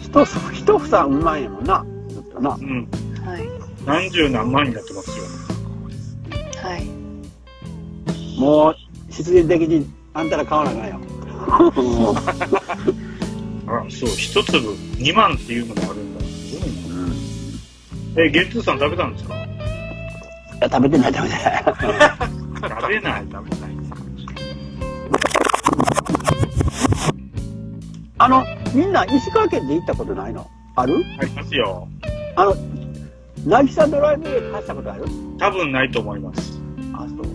[0.00, 1.84] 一つ、一房うまいもんな。
[2.08, 2.62] ずっとなう。
[2.62, 2.88] ん。
[3.26, 3.46] はい。
[3.84, 5.24] 何十何万になってますよ。
[6.62, 6.86] はい。
[8.40, 8.76] もう、
[9.10, 10.98] 必然的にあんたら買わなあかんよ。
[13.68, 14.58] あ、そう、一粒
[14.96, 16.24] 2万っていうのもあるんだ。
[16.24, 16.70] すごい
[18.16, 18.24] な。
[18.24, 19.34] え、ゲッツーさん食べたんですか？
[19.34, 19.38] い
[20.62, 21.64] や食べてない食べてない。
[21.68, 23.24] 食べない。
[23.30, 23.73] 食べない
[28.24, 28.42] あの、
[28.74, 30.50] みんな石川県で行ったことないの？
[30.76, 31.04] ある？
[31.20, 31.86] ありますよ。
[32.36, 32.54] あの、
[33.46, 35.04] 渚ドライブウェイ走ったことある？
[35.38, 36.58] 多分ないと思います。
[36.94, 37.26] あ、そう。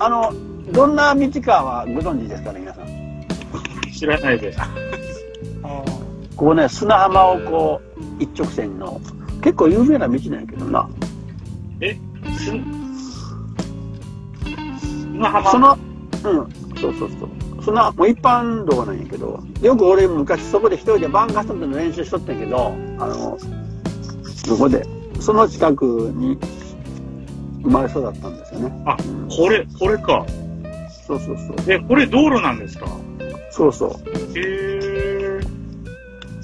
[0.00, 0.32] あの、
[0.72, 2.86] どんな道かはご存知ですかね、皆さん？
[3.92, 4.58] 知らないです。
[6.36, 7.80] ここね、砂浜をこ
[8.18, 9.00] う、一直線の、
[9.40, 10.88] 結構有名な道なんやけどな。
[11.80, 11.96] え、
[12.36, 12.50] す、
[15.12, 15.50] 砂浜？
[15.52, 15.78] その、
[16.24, 17.28] うん、そうそうそう。
[17.64, 23.38] その、もう一般道なんやけど、よく俺昔そこで一人でバンカストの練習しとったんやけど、あの、
[24.46, 24.84] そこで、
[25.20, 26.38] その近くに
[27.62, 28.82] 生まれ育ったんですよね。
[28.86, 28.96] あ、
[29.30, 30.26] これ、これか。
[31.06, 31.56] そうそうそう。
[31.72, 32.86] え、これ道路なんですか？
[33.50, 33.90] そうそう。
[34.38, 35.46] へー。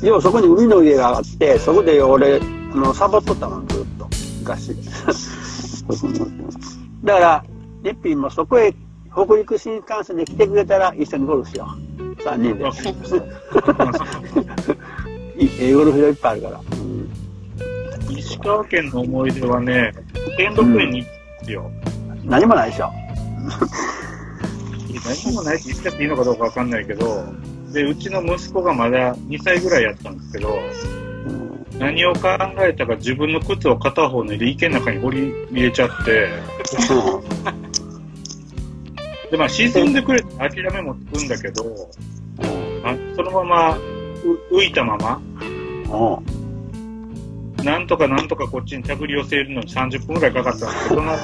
[0.03, 2.41] 要はそこに海の家があって、そこで俺、
[2.73, 4.09] あの、サボっとったの、ずっと。
[4.41, 4.77] 昔。
[7.03, 7.45] だから、
[7.83, 8.73] ネッピンもそこへ、
[9.13, 11.67] 北陸新幹線で来てくれたら一緒にゴルフしよ
[11.99, 12.03] う。
[12.23, 12.65] 3人で
[15.61, 16.61] ええゴルフ場いっぱいあるから。
[18.11, 19.93] 石川県の思い出はね、
[20.37, 21.71] 天禄園に行ったんですよ。
[22.25, 22.91] 何もないでしょ。
[25.25, 27.25] 何もないって言っちゃっていいのかどうかわかんないけど、
[27.73, 30.59] で、うちの息子がまだ2歳ぐらいやったんですけど、
[31.27, 36.29] うん何を考えたか自分の靴を片方脱いで池の中に掘り入れちゃって、
[39.31, 41.91] で、まあ沈んでくれて諦めもつくんだけど、
[42.85, 43.81] あそのままう
[44.53, 46.39] 浮いたまま、うん
[47.65, 51.17] なんとかなんとかこっちに手繰り寄せるのに30分ぐらいかかったんですけど、その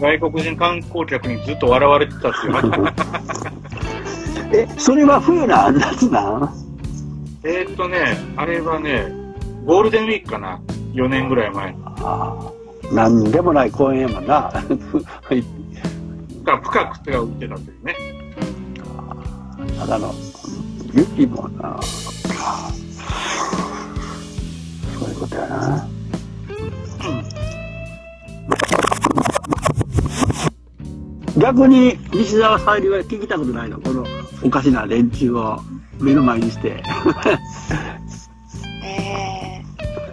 [0.00, 2.94] 外国人観光客にずっと笑われてたっていう話。
[4.56, 6.50] え、それは冬なん夏なん？
[7.44, 9.12] えーっとね、あれはね、
[9.66, 10.58] ゴールデンウィークかな
[10.94, 11.78] ?4 年ぐらい前に。
[11.84, 12.34] あ
[12.90, 12.94] あ。
[12.94, 14.34] なんでもない公園やもんな。
[14.34, 15.44] はい
[16.48, 17.94] が深く手が浮いてたというね。
[19.78, 20.14] ただの、
[20.94, 21.78] 雪もな。
[24.98, 25.86] そういうことやな。
[31.36, 33.78] 逆に西澤沙莉は聞きたことないの？
[33.80, 34.04] この
[34.42, 35.60] おかしな連中を
[36.00, 36.82] 目の前にして。
[38.82, 39.62] え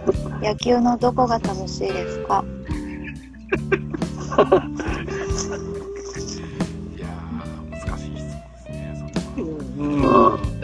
[0.06, 2.44] ー、野球のどこが楽しいですか？
[9.96, 10.56] うん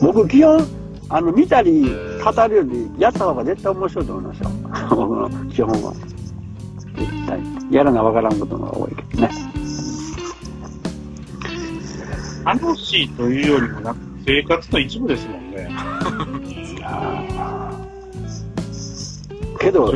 [0.00, 0.66] 僕基本、
[1.08, 4.50] あの、見たり語るよりやった方が絶対面白いと思いますよ。
[4.90, 5.92] 僕 の基本は。
[6.96, 7.40] 絶対。
[7.70, 9.30] やらなわからんことが多いけどね。
[12.44, 15.70] 楽しいというよりもなく生活の一部ですもんね。
[19.60, 19.92] けど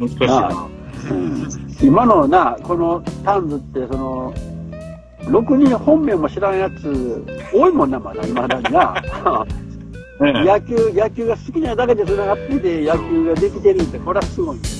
[0.00, 0.68] 難しいな。
[1.10, 1.48] うん
[1.80, 4.34] 今のな、このタンズって、その、
[5.30, 8.94] ろくに本名も知らんやつ、多いもんな、まだ、今だにな。
[10.20, 14.78] ね 野球、野球が好きなだけで繋がってて、野球ができてるって、これはすごいんけど。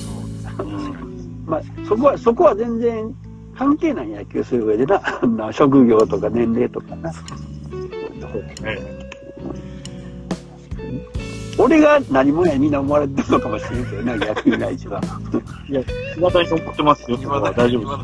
[1.45, 3.15] まあ、そこは、そこは全然
[3.57, 5.01] 関係ない野球する上でな、
[5.37, 7.11] な職業とか年齢とかな。
[7.11, 7.15] ね
[11.57, 15.01] 俺が何もやみんな思われてるのかもしれんけどな、野球が一番。
[15.67, 15.81] いや、
[16.15, 17.17] 未だに思ってますよ。
[17.17, 17.97] それは大丈夫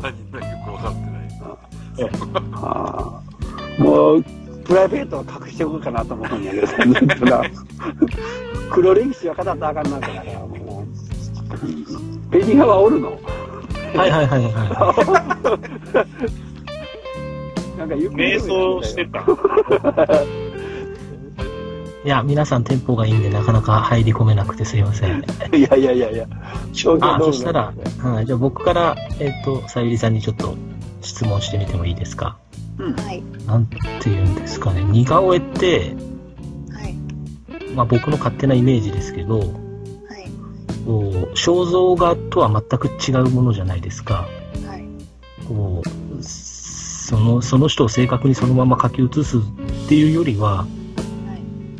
[2.52, 3.20] あ
[3.78, 4.24] あもう、
[4.64, 6.66] プライベートは隠しておくかなと思うんやけど。
[8.70, 10.86] 黒歴史は語ったらあかんなからな、もう。
[12.30, 13.18] ペニハはおるの？
[13.94, 14.50] はいはいはいは
[17.78, 19.20] なんかゆっくり瞑想してた。
[19.20, 19.22] い。
[22.06, 25.24] いや、皆さんテンポがいいんでなかなか入り込めなくてすいません。
[25.52, 26.26] いやいやいやいや、
[27.00, 30.54] あ、そしたら、はい、じゃあ僕から、えっ、と、さゆりさんにちょっと
[31.06, 32.36] 質問してみてもいいですか？
[32.78, 33.22] はい。
[33.46, 34.84] なんて言うんですかね。
[34.84, 35.94] 似顔絵って、
[36.70, 36.94] はい。
[37.74, 39.48] まあ僕の勝手なイメージですけど、はい。
[40.84, 44.26] こう肖像画とは全く違うものじゃないですか。
[44.66, 44.84] はい。
[45.46, 49.40] こう、その、その人を正確にそのまま書き写すっ
[49.88, 50.66] ていうよりは、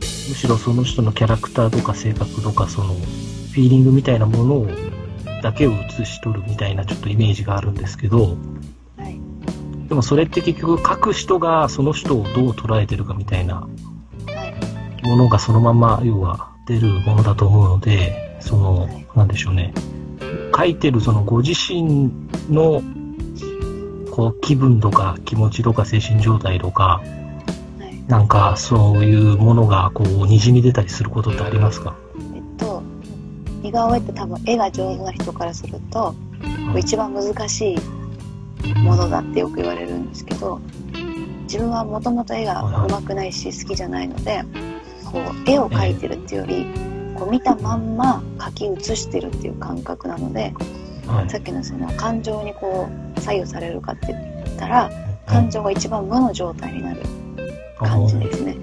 [0.00, 4.68] むしろその人のキャラクターとか性格とか、その、フィーリングみたいなものを、
[5.42, 8.36] だけを写し取るみたいなちょっとイメージがあるんですけど、はい。
[9.88, 13.68] でもそれって結局書く人がその人をどう捉えてるかみたいなは
[15.02, 15.06] い。
[15.06, 19.72] ものがそのまま要は出るものだと思うので、そのはい、なんでしょうね。
[20.56, 22.10] 書いてるそのご自身
[22.50, 22.82] の
[24.10, 27.02] こう気分とか気持ちとか精神状態とか、
[27.78, 28.10] はい。
[28.10, 31.94] なんかそういうものがこう滲み出たりすることってありますか？
[32.34, 32.82] えっと、
[33.62, 36.14] 似顔絵って多分絵が上手な人からすると、
[36.76, 37.78] 一番難しい
[38.74, 40.60] ものだってよく言われるんですけど、
[41.42, 44.44] 自分はもともと絵が上手くないし好きじゃないので、
[45.04, 46.66] こう絵を描いてるっていうより、
[47.14, 50.52] こう見たまんま描き写してるっていう感覚なので、
[51.06, 51.30] はい。
[51.30, 54.90] さっきのその感情にこう左右されるかって言ったら、
[55.26, 57.02] 感情が一番無の状態になる
[57.78, 58.56] 感じですね。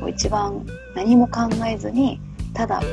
[0.00, 2.20] こう一番何も考えずに
[2.54, 2.84] ただこ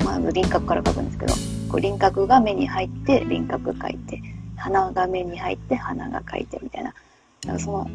[0.00, 1.34] う、まあ、輪郭から描くんですけど
[1.68, 4.22] こう輪郭が目に入って輪郭描いて
[4.60, 6.90] 鼻が目に入って鼻が描いてみたいな。
[6.90, 7.90] だからその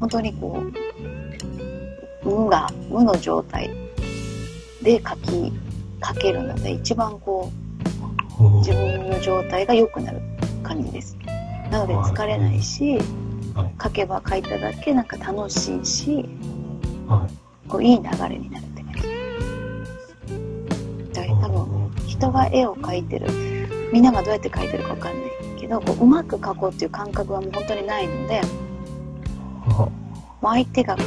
[0.00, 0.62] 本当にこ
[2.24, 3.68] う無が無の状態
[4.82, 5.52] で描き
[6.00, 7.52] 描けるので一番こ
[8.38, 10.20] ううん自分の状態が良くなる
[10.62, 11.18] 感じです。
[11.70, 12.98] なので疲れないし
[13.54, 13.74] はい。
[13.76, 16.24] 描けば描いただけなんか楽しいし
[17.06, 17.68] はい。
[17.68, 19.02] こういい流れになるって感じ。
[21.12, 23.28] だから多分人が絵を描いてる
[23.92, 25.30] みんながどうやって描いてるかわかんない。
[25.30, 28.42] けどこううまく描こうっていう感覚はもう本当にないので
[29.68, 29.92] も
[30.42, 31.02] う相手がこ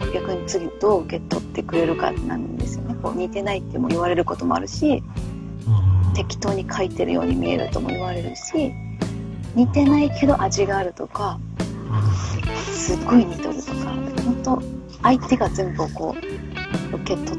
[0.00, 2.96] う逆に次どう受け取ってくれるかなんですよね。
[3.00, 5.02] こう似てないっても言われることもあるし
[5.66, 6.14] うん。
[6.14, 8.72] 適当に描いてるように見えるとも言われるし
[9.54, 11.38] 似てないけど味があるとか
[12.72, 13.74] すっごい似とるとか
[14.24, 14.62] 本当
[15.02, 16.16] 相手が全部をこ
[16.92, 17.38] う受け取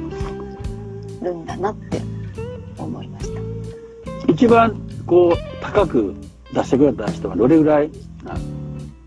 [1.21, 2.01] るんだなって
[2.77, 3.41] 思いました。
[4.31, 6.15] 一番こう高く
[6.53, 7.89] 出してくれた人はどれぐらい
[8.23, 8.35] な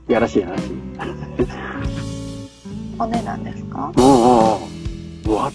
[0.09, 0.61] やらしい話？
[2.99, 3.93] お値段ですか？
[3.97, 4.17] うんうんう。
[5.49, 5.51] ん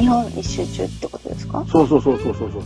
[0.00, 1.64] 日本一周中ってことですか？
[1.68, 2.62] そうそうそうそうそうそう。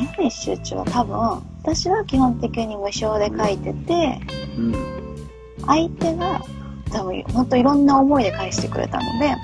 [0.00, 1.18] 日本一周中は多分
[1.62, 4.20] 私は基本的に無償で書いてて
[4.58, 4.74] うん。
[5.66, 6.40] 相手が
[6.90, 9.36] 多分本当いろんな思いで返してくれたので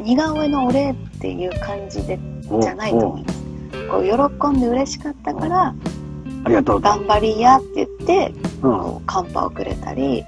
[0.00, 3.42] 似顔絵のお礼っていう感じでーじゃないと思います。
[3.90, 4.04] こう
[4.52, 5.74] 喜んで嬉しかったから
[6.46, 6.80] ありがとう。
[6.80, 8.32] と頑張りやって言って
[8.62, 8.78] うん。
[8.78, 10.24] こうカンパをくれたり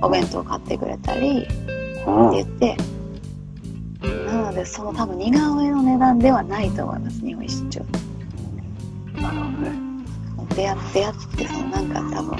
[0.00, 2.76] お弁当買ってくれたりってうん言って。
[4.26, 7.80] なのでその多分似顔絵の値段ではないと思います日本一周。
[9.20, 9.88] なるほどね。
[10.56, 12.38] 出会って出会ってそのなんか多分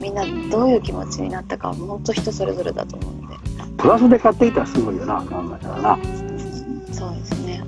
[0.00, 3.36] みんなどういう気持ちになったかは本当人それぞれだと思うので。
[3.76, 5.98] プラスで買ってきたらすごいよな考えたらな。
[6.92, 7.64] そうですね。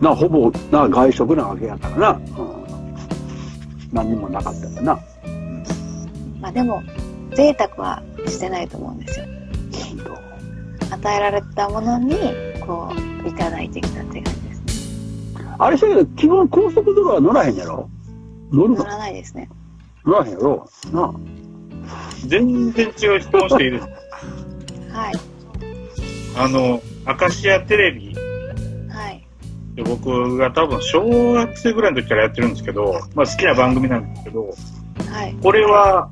[0.00, 2.57] なほぼな外食なわけやからな、うん、
[3.92, 4.98] 何にもなかったよな。
[6.40, 6.82] まあでも
[7.34, 9.26] 贅沢はしてないと思うんですよ。
[10.90, 12.16] 与えられたものに
[12.60, 12.90] こ
[13.24, 14.60] ういただいてきたって感じです
[15.36, 15.44] ね。
[15.58, 17.90] あれしたけど基本高速道路は乗らへんやろ？
[18.50, 18.76] 乗るの？
[18.76, 19.50] 乗らないですね。
[20.06, 20.68] 乗らへんやろ？
[20.92, 21.14] な
[22.26, 23.92] 全然違う質問していいですか？
[24.98, 25.14] はい。
[26.36, 28.27] あの、アカシアテレビはい
[29.78, 34.50] で僕が多分小学生ぐらいの時からやってるんですけど、まあ好きな番組なんですけど、
[35.08, 35.36] はい。
[35.40, 36.10] これは、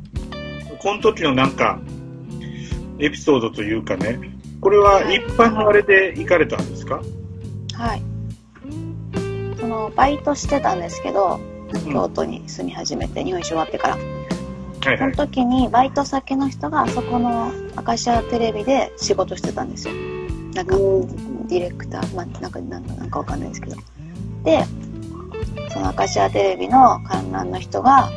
[0.78, 1.80] この時のなんか、
[3.00, 4.20] エピソードというかね、
[4.60, 7.02] これは一般のあれで行かれたんですか、
[7.72, 8.02] はい。
[9.58, 11.40] そのバイトしてたんですけど
[11.74, 11.92] うん。
[11.92, 13.94] 京都に住み始めて日本一終わってから。
[13.96, 14.98] はいはい。
[14.98, 19.94] その時にバイト先の人があそこのアカシアテレビで仕事してたんですよ。
[20.54, 20.76] なんか
[21.48, 23.76] ディレクター、まあ、なんかなんかなんかわかんないですけど。
[24.44, 24.64] で
[25.72, 28.08] そのアカシアテレビの観覧の人が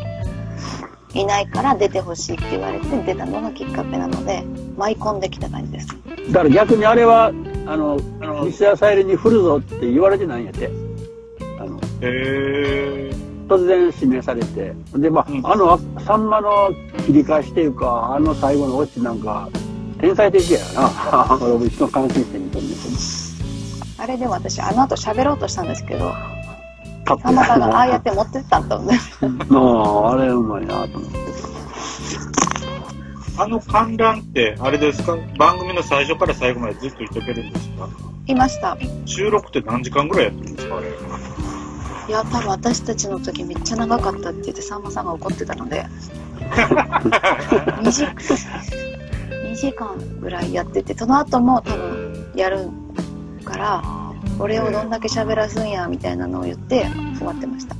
[1.13, 4.43] いないから出てほしいって言われて出たのがきっかけなので
[4.77, 5.88] 舞い込んできた感じです。
[6.32, 7.34] だから逆にあれは
[7.65, 10.69] あのあの西田さゆりに振るぞって言われてないんやって。
[11.59, 13.11] あのへ
[13.47, 14.73] 突然指名されて。
[14.95, 15.41] でまあ、うん。
[15.45, 16.71] あのさんまの
[17.05, 19.49] 切り返しっていうかあの最後のオチなんか
[19.99, 21.38] 天才的やな。
[21.41, 23.18] 俺も一度感心してみたんだけ
[23.99, 26.11] あれでも私あの後喋ろうとしたんですけど
[27.21, 28.99] さんまさんがああやって持ってったんだもんね
[29.49, 31.19] なああれうまいなと思って。
[33.41, 35.15] あの観覧って、あれですか？
[35.37, 37.87] 番組の最初から最後までずっといとけるんですか？
[38.27, 38.77] いました。
[39.05, 40.89] 収録って何時間ぐらいやってるんですかあれ？
[40.89, 40.91] い
[42.11, 45.85] や、多分私たちの時めっちゃ長かったって言って、さんまさんが怒ってたので、
[46.51, 52.69] 2時 ,2 時間ぐらいやってて、その後も多分やる
[53.49, 53.81] から、
[54.39, 56.85] 俺をどんだけ喋らすんや、みたいなのを言って、
[57.17, 57.75] 終わってました。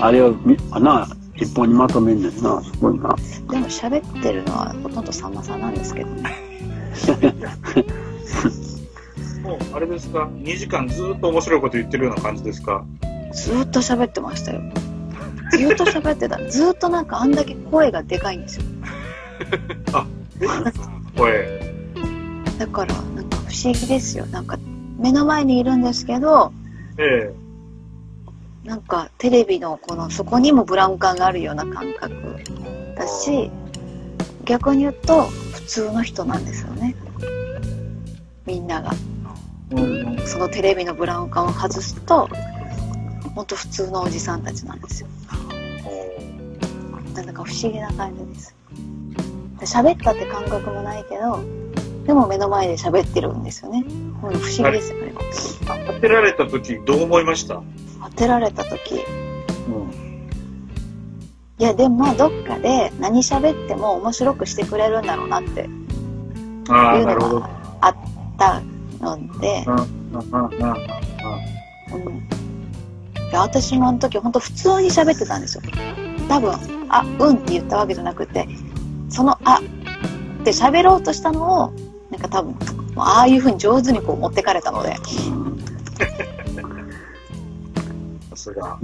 [0.00, 0.32] あれを
[0.80, 1.06] な、
[1.36, 2.62] 一本にまとめんねんな。
[2.62, 3.14] すごいな。
[3.50, 6.30] でも喋ってるのはほとんどさんまさんなんですけどね。
[9.42, 12.84] もう、あれですか ?2 時間ずっと面白いこと言ってるような感じですか？
[13.32, 14.60] ずーっと喋ってましたよ。
[15.52, 16.38] ずーっと喋ってた。
[16.48, 18.64] ずーっとなんかあんだけ声がでかいんですよ。
[21.16, 21.71] 声。
[22.58, 24.26] だから、なんか不思議ですよ。
[24.26, 24.58] なんか、
[24.98, 26.52] 目の前にいるんですけど、
[26.98, 27.32] え
[28.64, 32.14] なんかテレビのこの、そこにもブラウン管があるような感覚
[32.96, 33.50] だし、
[34.44, 36.94] 逆に言うと、普通の人なんですよね。
[38.46, 38.92] みんなが。
[39.70, 40.26] えうん。
[40.26, 42.28] そのテレビのブラウン管を外すと、
[43.34, 45.08] ほんと普通のおじさんたちなんですよ。
[47.14, 48.54] なんだか不思議な感じです。
[49.58, 51.40] で喋ったって感覚もないけど、
[52.06, 53.84] でも目の前で喋ってるんですよね。
[54.20, 54.42] 不思議
[54.72, 55.14] ですよね。
[55.86, 57.62] 当てられた時どう思いました？
[58.02, 59.02] 当てられた時、うん。
[61.58, 65.68] いやでもどっかで何喋っても面白くしてくれるんだろうなっていう。
[66.66, 67.50] のが
[67.80, 67.96] あっ
[68.38, 68.60] た
[69.00, 69.76] ので、うん。
[73.32, 75.62] 私もあの時本当普通に喋ってたんですよ。
[76.28, 76.52] 多分、
[76.88, 78.46] あ、うんって言ったわけじゃなくて、
[79.08, 79.62] そのあっ
[80.44, 81.72] て喋ろうとしたのを、
[82.12, 82.54] なんか多分、
[82.96, 84.94] ああいう風に上手にこう持ってかれたので、
[88.30, 88.78] さすが。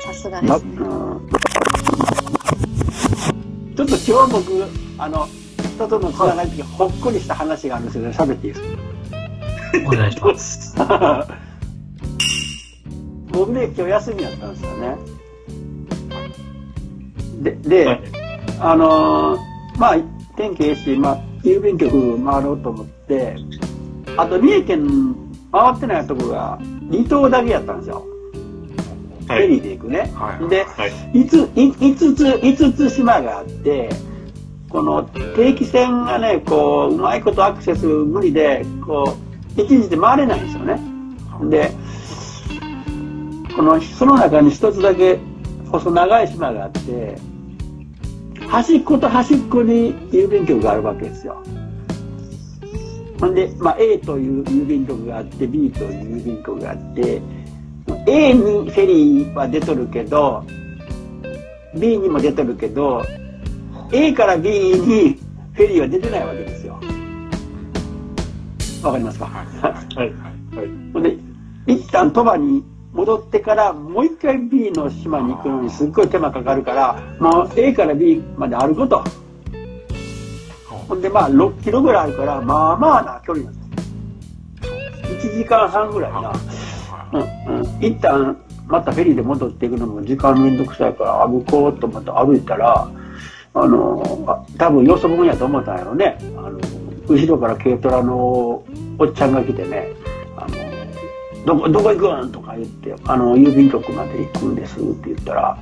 [0.00, 0.72] さすがでますね。
[0.78, 1.30] うん
[3.76, 4.64] ちょっと今日僕、
[4.98, 5.28] あの、
[5.76, 8.62] 人とのつながり的にほっこりした話があるんですけど、喋っていいです
[9.86, 10.74] お願いします。
[10.80, 11.28] か
[13.30, 14.96] 僕ね、今日休みやったんですよね。
[17.40, 18.02] で、で、はい
[18.58, 19.96] あのーまあ、
[20.36, 23.36] 天気ええし、まあ、郵便局回ろうと思って、
[24.16, 25.16] あと三重県
[25.52, 26.58] 回ってないとこが
[26.90, 28.04] 離島だけやったんですよ。
[29.26, 29.60] フェリーはい。
[29.60, 30.12] で行くね。
[30.14, 31.20] はいで、はい。
[31.20, 33.88] いつ、い5つ、5つ島があって、
[34.68, 35.04] この
[35.36, 39.16] 定期船がね、こう、うまいことアクセス無理で、こ
[39.56, 40.80] う、一日で回れないんですよね。
[41.48, 41.70] で、
[43.54, 45.18] この、その中に一つだけ
[45.70, 47.16] 細長い島があって、
[48.48, 51.42] 端っこと端っこに郵便局があるわけですよ。
[53.20, 57.22] ほんで、まあ、A という郵便局があって B という郵便局があって
[58.06, 60.44] A にフェリーは出とるけど
[61.74, 63.02] B にも出とるけど
[63.92, 65.18] A から B に
[65.54, 66.78] フェリーは出てないわけですよ。
[68.82, 70.12] わかりますか、はい。
[70.54, 70.92] はい。
[70.92, 71.16] ほんで
[71.66, 72.64] 一旦鳥羽に
[72.96, 79.04] 戻ってからもう一回 B の島に行くのにすっごい手間かかるからもう A から B まで歩くと。
[80.88, 85.26] ほんでまあ6キロぐらいあるからまあまあな距離なんです。
[85.28, 86.32] 1時間半ぐらいな、
[87.12, 87.18] う
[87.52, 88.36] んうん、一旦
[88.66, 92.88] またフェリーで戻っていくのも時間めんどくさいから歩こうと思って歩いたら
[93.54, 96.16] あのあ多分よそ者やと思ったんやろね。
[96.36, 96.58] あの
[97.08, 98.64] 後ろから軽トラの
[98.98, 99.88] おっちゃんが来てね
[101.46, 105.56] どこ、どこ行くんとか言って、あの、郵便局まで行くんですって言ったら、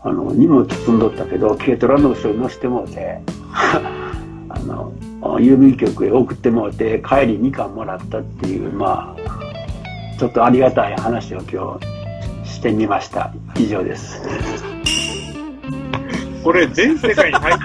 [0.00, 3.18] あの、荷物積んどったけど、軽トラの後ろに乗せてもうて、
[4.48, 4.92] あの、
[5.40, 11.76] 郵便局へ送ってもうて、帰りみかんもらったっていう、まあ、ちょっとありがたい話を今
[12.44, 13.32] 日してみました。
[13.58, 14.22] 以上です。
[16.44, 17.62] これ、全世界に入って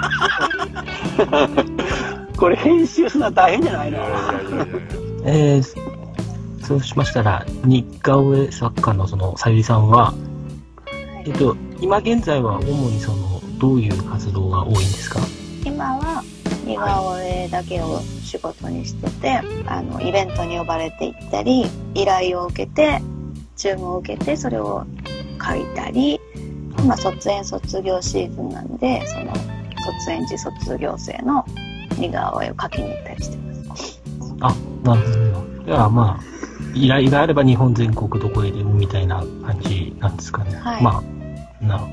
[2.37, 3.99] これ編集するのは大変じゃないの？
[5.25, 5.90] えー
[6.71, 10.13] そうしましたら、日課上作家のそのさゆりさんは、
[11.25, 15.19] えっと、今現在は主にその、どういう活動が多いんですか？
[15.65, 16.23] 今は
[16.65, 23.01] 似顔絵だけを仕事にしてて、あのイベントに呼ばれて行ったり依頼を受けて
[23.57, 24.85] 注文を受けてそれを
[25.45, 26.21] 書いたり
[26.79, 29.33] 今卒園卒業シーズンなんでその
[29.99, 31.45] 卒園児卒業生の
[31.97, 34.01] 似顔絵を描きに行ったりしてます。
[34.39, 35.01] あ、なる
[35.33, 35.65] ほど。
[35.65, 36.30] ではまあ、
[36.73, 40.55] 依頼があれば日本全国どこへでもみたいな感じなんですかね。
[40.55, 41.03] はいま
[41.61, 41.87] あ、な。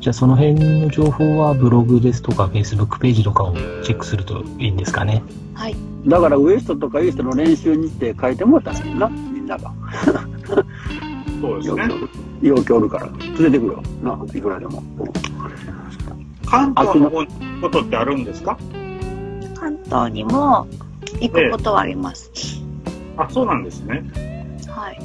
[0.00, 5.22] じゃあその辺の情報はブログですとか Facebook ページとかをチェックするといいんですかね。
[5.54, 9.72] はいだからウエストとかイーストの練習にって書いてもらったらいいな、みんなが。
[11.40, 11.88] そうですね
[12.42, 12.76] よく。
[12.76, 12.90] おる。
[12.90, 13.06] から。
[13.06, 13.82] 連れてくよ。
[14.02, 14.82] な、いくらでも。
[16.44, 18.58] 関東のことってあるんですか？
[19.54, 20.66] 関東にも
[21.20, 22.30] 行くことはあります、
[23.16, 24.04] あ、そうなんですね。
[24.68, 24.98] はい。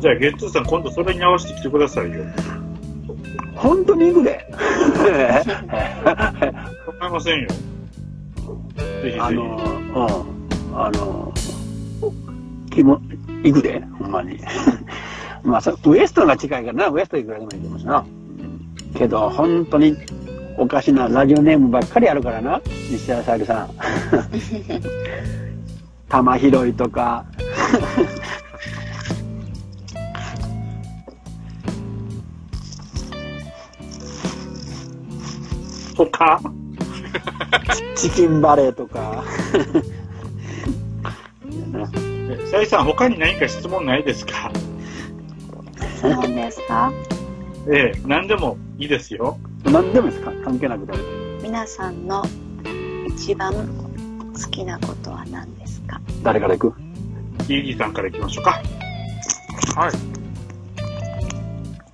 [0.00, 2.24] じゃあ、ゲッツーさん、今度それに合わせて来てくださいよ。
[3.54, 4.46] 本当に行くで。
[7.00, 7.48] 構いませんよ。
[7.48, 7.54] ぜ
[9.02, 9.18] ひぜひ。
[9.18, 9.42] あの、
[10.70, 10.78] うん。
[10.78, 11.32] あの、
[12.70, 13.00] 気も、
[13.42, 14.38] 行くで、ほんまに。
[15.42, 17.98] まあ、そウエストが近いからな、ウエストいくらでも行きますな。
[17.98, 18.60] うん
[18.94, 19.96] けど、本当に、
[20.58, 23.70] おかしなラジオネームばっかりあるからな、西田沙織さん。
[26.10, 27.24] 玉拾いとか、
[35.96, 36.40] 他？
[37.94, 39.24] チキンバレーとか。
[41.48, 44.50] いやなえサイさん、他に何か質問ないですか？
[45.96, 46.92] 質問ですか？
[47.68, 49.38] ええ、何でもいいですよ。
[49.64, 50.32] 何でもいいですか？
[50.44, 50.98] 関係なくても。
[51.42, 52.24] 皆さんの
[53.06, 53.52] 一番
[54.32, 55.69] 好きなことは何ですか？
[56.22, 56.80] 誰から行く？
[57.46, 58.62] ギーさんから行きましょうか。
[59.76, 59.92] はい。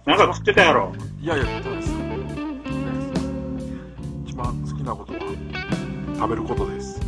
[0.05, 0.93] なんか食ってたやろ。
[1.21, 1.93] いやいや、言ってないです。
[1.97, 2.17] 言って
[2.71, 3.23] ないです
[4.27, 5.19] 一番好きなことは、
[6.17, 7.01] 食べることです。
[7.01, 7.03] そう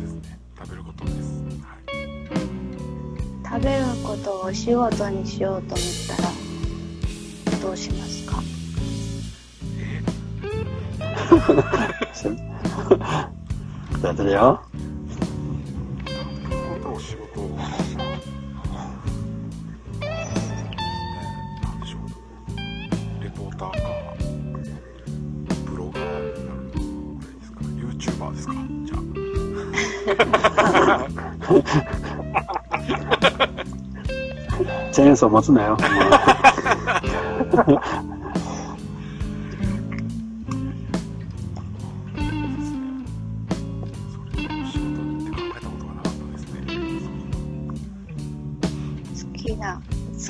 [0.00, 0.38] ですね。
[0.58, 1.16] 食べることです。
[1.62, 1.84] はい。
[3.44, 6.28] 食べることをお仕事にしようと思ったら
[7.60, 8.19] どうします？
[11.38, 11.54] か
[14.02, 14.60] やってるよ。
[14.66, 14.72] 食
[16.48, 17.68] べることを仕事を、なん
[21.80, 22.00] でしょう。
[23.22, 23.76] レポーターか、
[25.66, 26.78] ブロガーになるぐ
[27.24, 27.60] らいですか。
[27.60, 28.54] YouTuber ですか。
[28.84, 29.00] じゃあ。
[34.92, 35.76] チェーンソー持つなよ。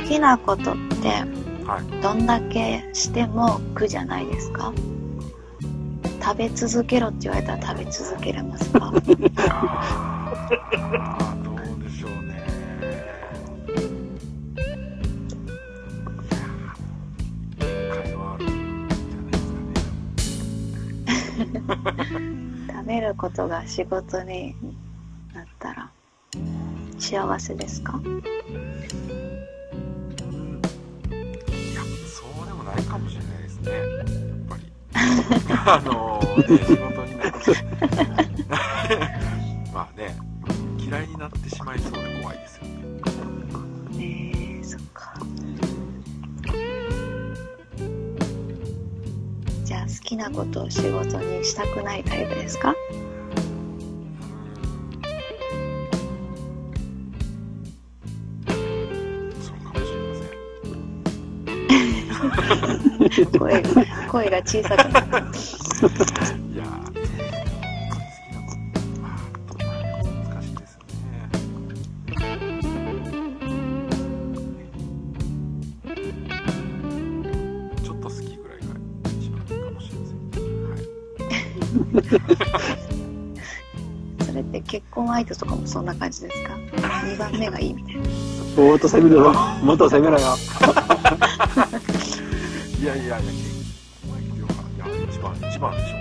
[0.00, 1.08] 好きなことって
[1.66, 1.84] はい。
[2.02, 4.72] どんだけしても苦じゃないですか？
[6.22, 8.90] 食べ続けろって言われたら食べ続けれますか？
[8.90, 9.10] どうで
[11.90, 12.44] しょうね。
[17.58, 22.20] 限界はあるんじゃないですかね。
[22.68, 24.54] 食べることが仕事に
[25.34, 25.90] なったら
[26.98, 28.00] 幸せですか？
[32.74, 33.72] ないかもしれないですね。
[33.72, 34.62] やっぱり。
[35.66, 37.38] あのね、仕事になって。
[39.72, 40.16] まあね、
[40.78, 42.70] 嫌いになってしまいそうで怖いですよね。
[43.94, 45.14] えー、そっか
[49.64, 52.74] じゃあ好きなことを仕事にしたくないタイプですか？
[63.38, 63.70] 声が
[64.10, 66.92] 声が小さくなったいやー、好
[68.26, 68.60] きなこと。
[77.82, 78.64] ちょっと好きぐらいが
[79.18, 80.16] 一番いいかもしれません。
[80.70, 80.80] はい。
[84.24, 88.00] それって結婚相手とかもそんな感じですか ?2 番目がいいみたいな。
[88.62, 89.32] もっと攻めろよ。
[89.62, 90.36] もっと攻めろよ。
[92.80, 93.28] いやいやいや、結
[94.06, 96.00] 婚相手は、いや、一番、一番でしょ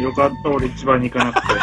[0.00, 1.54] よかった、俺一番に行かなくて。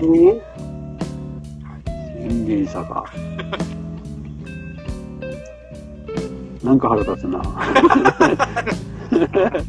[0.00, 0.08] はい。
[2.22, 3.04] インディーサが。
[6.62, 7.42] なんか腹立つな。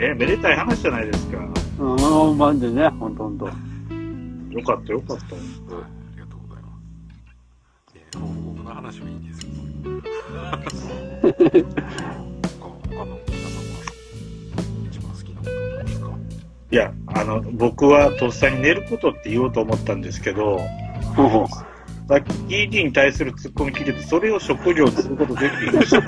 [0.00, 1.38] え、めでたい話じゃないですか。
[1.78, 3.46] うん、マジでね、ほんとほんと。
[3.46, 3.52] よ
[4.64, 5.24] かった、よかった。
[17.80, 26.00] 僕はとっさに寝ることって言おうと思ったんですけど、さっき TD に対するツッコミ聞いてて、それを職業にすることできるんでした。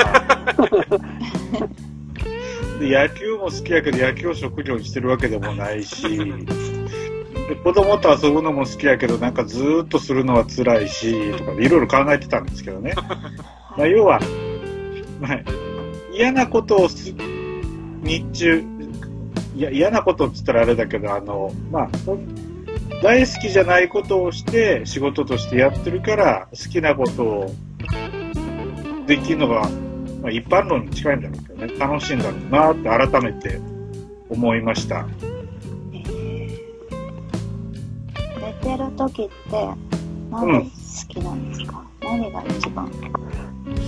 [2.81, 12.95] で野球も好きやけど、野球を職業にしてるわけでもないし、で子供と遊ぶのも好きやけど、なんかずーっとするのは辛いし、とかでいろいろ考えてたんですけどね。
[13.79, 14.19] まあ、要は、
[15.21, 15.41] まあ、
[16.13, 17.15] 嫌なことをす、
[18.03, 18.65] 日中、
[19.61, 22.19] いや嫌なことって言ったらあれだけど、あの、まあ、そ
[23.03, 27.55] 大好きじゃないことをして仕事としてやってるから好きなことを
[29.07, 29.69] できるのが、
[30.23, 31.79] まあ、一般論に近いんだろうけどね。
[31.79, 33.61] 楽しいんだろうなって改めて
[34.31, 35.07] 思いました。
[35.93, 36.51] えー
[38.41, 39.33] 寝てる時って
[40.31, 40.67] 何が好
[41.09, 42.91] きなんですか、何が一番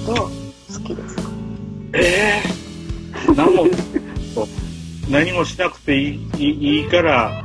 [0.06, 1.22] どう好きですか？
[1.94, 2.42] え
[3.30, 3.64] え何も
[5.10, 7.44] 何もしなくていいいいから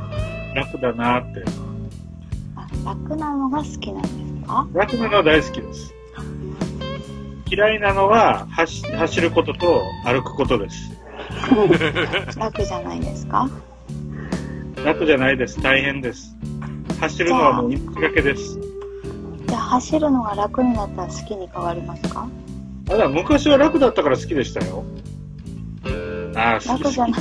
[0.54, 1.44] 楽だなって。
[2.56, 4.66] あ楽なのが好きなんですか？
[4.72, 5.94] 楽なのは大好きです。
[7.50, 10.92] 嫌いなのは走走ることと歩くことです。
[12.38, 13.48] 楽じゃないですか？
[14.84, 15.60] 楽じゃないです。
[15.60, 16.34] 大変です。
[17.00, 18.58] 走るのはもう命がけです。
[19.46, 22.28] じゃあ走るのが楽になったら好きに変わりますか？
[22.90, 24.84] あだ昔は楽だったから好きでしたよ。
[26.34, 27.20] あ楽じゃない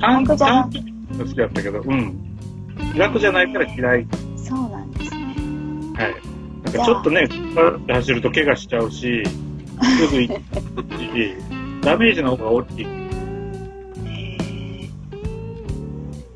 [0.00, 0.68] 短が好
[1.24, 2.16] きだったけど、うん。
[2.96, 4.06] 楽じゃないから嫌い。
[4.36, 5.18] そうなんですね
[5.94, 6.14] はい。
[6.64, 7.28] なんかちょっとね、
[7.88, 10.40] 走ると怪我しちゃうし、すぐ行く
[10.98, 11.34] し、
[11.82, 12.86] ダメージの方が大きい。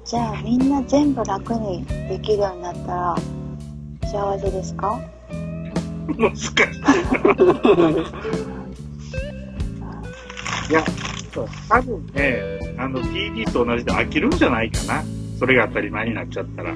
[0.05, 3.17] じゃあみんな全部楽にできるようになったら
[4.11, 5.01] 幸せですか？
[6.19, 6.65] 難しいな。
[10.69, 10.85] いや、
[11.33, 15.03] そう多分ね、あの、TD と同じで飽きるんじゃないかな。
[15.39, 16.75] それが当たり前になっちゃったら。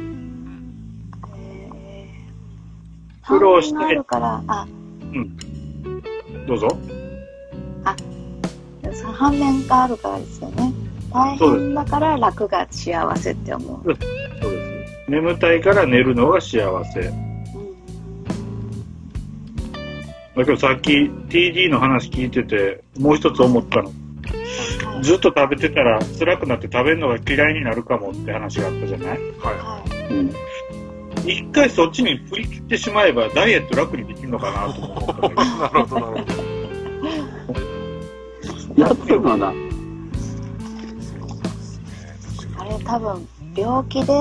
[3.27, 4.67] 苦労してあるからあ
[6.47, 6.69] どうぞ。
[8.93, 10.73] その反面があるからですよね
[11.13, 15.11] 大変だから楽が幸せって思うそうです。
[15.11, 17.13] 眠たいから寝るのが幸せ。
[20.37, 20.93] だけどさっき
[21.29, 23.93] TD の話聞いてて、もう一つ思ったの。
[24.97, 29.09] はいずっと食べてたら辛くなって食べるのが嫌いになるかもって話があったじゃない？
[29.09, 29.19] はい。
[29.19, 30.33] はいうん。
[31.29, 36.17] 一回そっちに振り切ってしまえばダイエット楽にできるのかなと思った なるほど、なる
[37.47, 37.57] ほ
[38.77, 38.83] ど。
[38.83, 39.53] やってるかな。
[42.59, 44.13] あれ多分病気で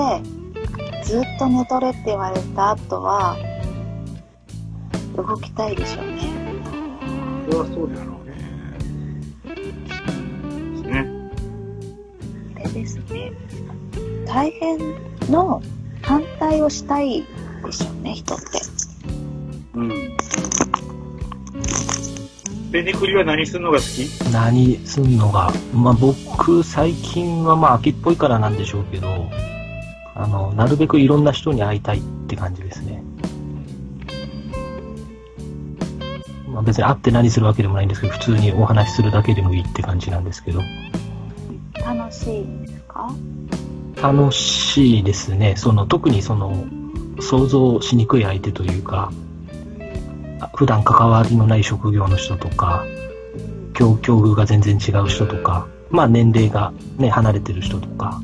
[1.04, 3.36] ずっと寝とれって言われた後は
[5.16, 6.22] 動きたいでしょうね。
[7.48, 8.25] それはそうだろう
[12.58, 13.32] れですね。
[14.26, 14.78] 大変
[15.30, 15.62] の
[16.02, 17.24] 反対をしたい
[17.64, 18.44] でしょうね人って。
[19.74, 20.16] うん。
[22.72, 24.32] ペニクリは何するのが好き？
[24.32, 29.30] 何すんのが、まあ僕、最近はまあ秋っぽいからなんでしょうけど、
[30.14, 33.02] あの、なるべくいろんな人に会いたいって感じですね。
[36.48, 40.60] まあ別に会って何するわけでもないんですけど、普通にお話しするだけでもいいって感じなんですけど、
[41.86, 43.10] 楽しいですか？
[44.02, 45.54] 楽しいですね。
[45.56, 46.66] その、特にその、
[47.20, 49.12] 想像しにくい相手というか、
[50.54, 52.84] 普段関わりのない職業の人とか、
[53.74, 58.20] 境境遇が全然違う人とか、まあ年齢がね、離れてる人とか、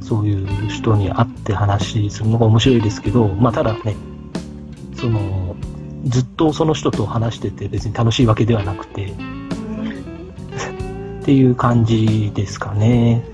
[0.00, 3.96] そういう人に会って話するのが面白いですけど、まあただね、
[4.96, 5.56] その、
[6.06, 9.12] ずっとその人と話してて別に楽しいわけではなくて、
[11.24, 13.24] っていう感じですかね。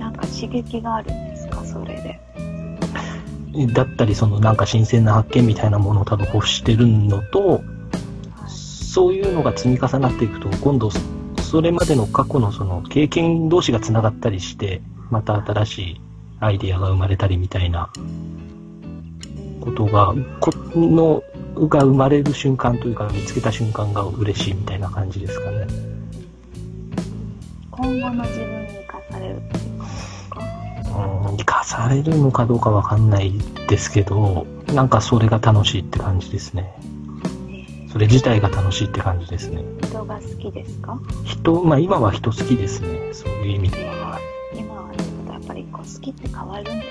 [0.00, 1.64] なんか刺激があるんですか？
[1.64, 2.20] それ
[3.54, 7.62] でだったり、そのなんか新鮮な発見みたいなものを多分欲してるのと、
[8.48, 10.90] そういうのが積み重なっていくと、今度、
[11.40, 16.00] それまでの過去のその経験同士が繋がったりして、また新しい
[16.40, 17.92] アイデアが生まれたりみたいな
[19.60, 21.22] ことが、この、
[21.68, 25.66] が生まれる瞬間というか、見つけた瞬間が嬉しいみたいな感じですかね。
[27.70, 30.96] 今後の自分に生かされるっていう感じですか
[31.28, 33.32] うん、生かされるのかどうかわかんない
[33.68, 36.74] ですけど、なんかそれが楽しいって感じですね。
[37.92, 39.62] それ自体が楽しいって感じですね。
[39.82, 40.98] 人が好きですか？
[41.24, 42.88] 人、まあ今は人好きですね。
[43.12, 44.20] そういう意味では。
[44.54, 46.82] 今はちょっとやっぱりこう好きって変わるんですね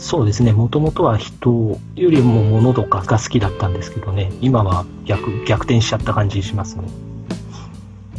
[0.00, 0.52] そうですね。
[0.52, 4.32] もともとは人よりも物とかが好きだったんですけどね。
[4.40, 6.88] 今は逆、逆転しちゃった感じしますね。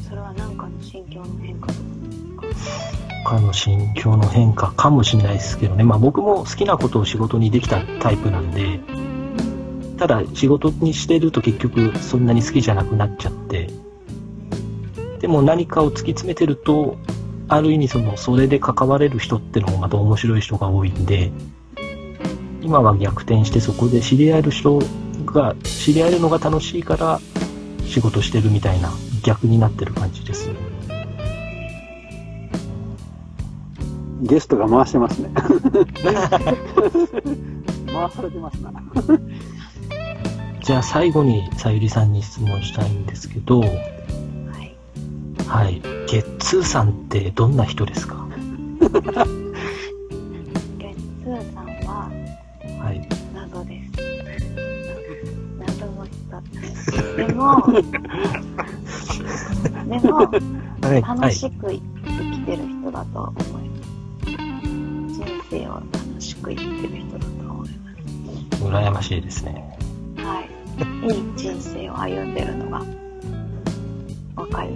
[0.08, 0.72] それは何かの
[3.24, 3.40] か？
[3.40, 5.84] の心境の変化かもしれないですけどね。
[5.84, 8.80] まあ僕も好きなことを仕事にできたタイプなんで、
[9.98, 13.70] ただ仕事にしてると結局そんなに好きじゃなくなっちゃって、
[15.20, 16.98] でも何かを突き詰めてると、
[17.48, 21.32] ある意味その、それで関われる人ってのもまた面白い人が多いんで、
[22.72, 24.80] 今は逆転してそこで知り合える人
[25.26, 27.20] が、知り合えるのが楽しいから
[27.86, 28.90] 仕事してるみたいな
[29.24, 30.50] 逆になってる感じです。
[34.22, 35.32] ゲストが回してますね。
[35.36, 36.16] 回
[38.10, 38.72] されてますな。
[40.64, 44.78] じゃあ最後にさゆりさんに質問したいんですけど、はい。
[45.46, 45.82] はい。
[46.10, 48.26] ゲッツーさんってどんな人ですか？
[57.42, 57.56] も、
[59.90, 60.32] でも。
[61.02, 61.82] 楽しく生き
[62.42, 64.32] てる人だと思います。
[65.14, 67.70] 人生を楽しく生きてる人だと思い
[68.72, 69.78] ま羨ましいですね。
[70.18, 70.24] す。
[70.24, 70.50] はい。
[71.14, 72.84] いい人生を歩んでるのが
[74.36, 74.70] わかり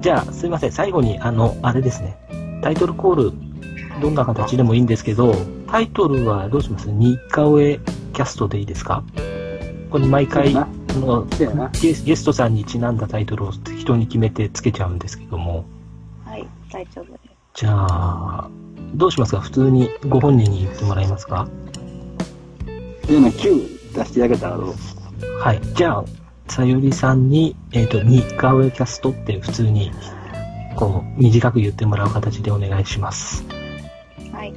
[0.00, 0.72] じゃあ、すいません。
[0.72, 2.16] 最後に、あの、あれですね。
[2.62, 3.32] タイトルコール、
[4.00, 5.34] どんな形でもいいんですけど、
[5.66, 6.90] タイトルはどうします？
[6.90, 7.80] 似顔絵
[8.18, 9.04] キャストでいいですか？
[9.90, 11.24] これ毎回、あの
[11.80, 15.64] ゲスゲストさんにちなんだタイトルを人に決めてつけちゃうんですけども、
[16.24, 17.20] はい、大丈夫です。
[17.54, 18.50] じゃあ、
[18.94, 19.40] どうしますか？
[19.40, 21.48] 普通にご本人に言ってもらえますか？
[23.06, 24.74] でね、9出してあげたらどう？
[25.38, 25.60] はい。
[25.74, 26.04] じゃあ、
[26.48, 29.92] さゆりさんに、えっ、と、似顔絵キャストって普通に、
[30.74, 33.44] こう、短く言ってもらう形でお願いします。
[34.32, 34.52] はい。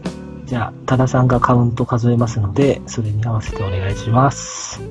[0.51, 4.81] じゃあ、多田さんがカウント数えますので、それに合わせてお願いします。
[4.81, 4.85] は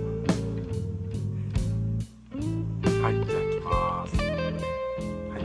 [3.11, 4.16] い、じゃあ行きます。
[4.16, 4.24] は
[5.38, 5.42] い、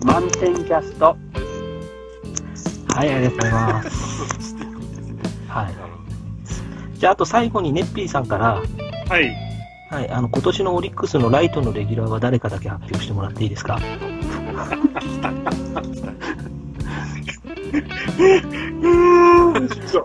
[0.00, 1.14] 3、満点キャスト。
[2.94, 4.24] はい、ありがとうございます。
[4.24, 5.20] 2、していくんですね。
[5.46, 5.74] はい
[6.94, 8.62] じゃあ、あと最後にネッピーさんから、
[9.10, 9.36] はい。
[9.90, 13.78] はい、あの、今年のオリックスのライトのレギュラーは誰かだけ発表してもらっていいですか？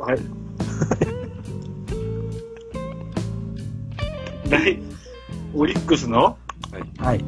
[0.08, 0.20] はい。
[4.50, 4.80] 来、
[5.54, 6.38] オリックスのは
[6.80, 7.00] い。
[7.00, 7.26] はい。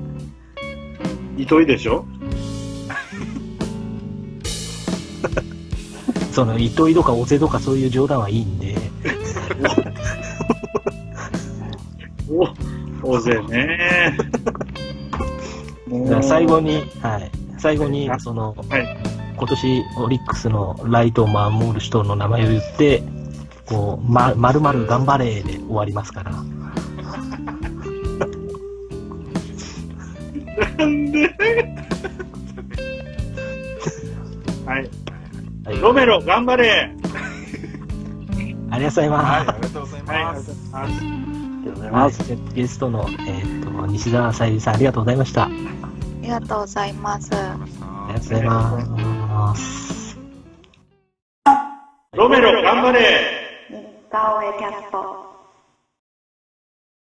[1.37, 2.05] 糸井でしょ
[6.31, 7.87] その、糸井とか尾瀬とかそうい。
[7.87, 8.37] う冗談はい。
[8.37, 8.41] い。
[8.43, 8.77] んで、
[12.29, 12.47] お、
[13.03, 14.17] 大勢ね。
[16.07, 17.38] じゃ最後に、はい。
[17.59, 18.97] 最後に、その、はい。
[19.37, 23.01] 今年オリックスのライトを守る人の名前を言って、
[23.65, 26.31] こう、ま、まるまる頑張れで終わりますから。
[26.31, 26.41] な
[30.85, 31.29] んで？
[34.65, 34.89] はい。
[35.65, 35.79] はい。
[35.79, 36.91] ロメロ、頑張れ
[38.71, 40.51] ありがとうございはい、まありがとうございはい、あます。
[40.51, 40.71] りがとうございます。
[40.73, 40.97] ありが
[41.65, 41.91] とうございす。
[41.91, 42.35] はいます。。
[42.53, 45.49] ゲストの、えっ、と、西澤さゆりさん、ありがとうございました。
[46.31, 47.31] あありがとうございます。
[47.31, 47.55] りがと
[48.13, 50.17] うございます。
[52.13, 52.99] ロメロ、頑張れ
[53.71, 53.77] 似
[54.11, 55.28] 顔絵キャスト。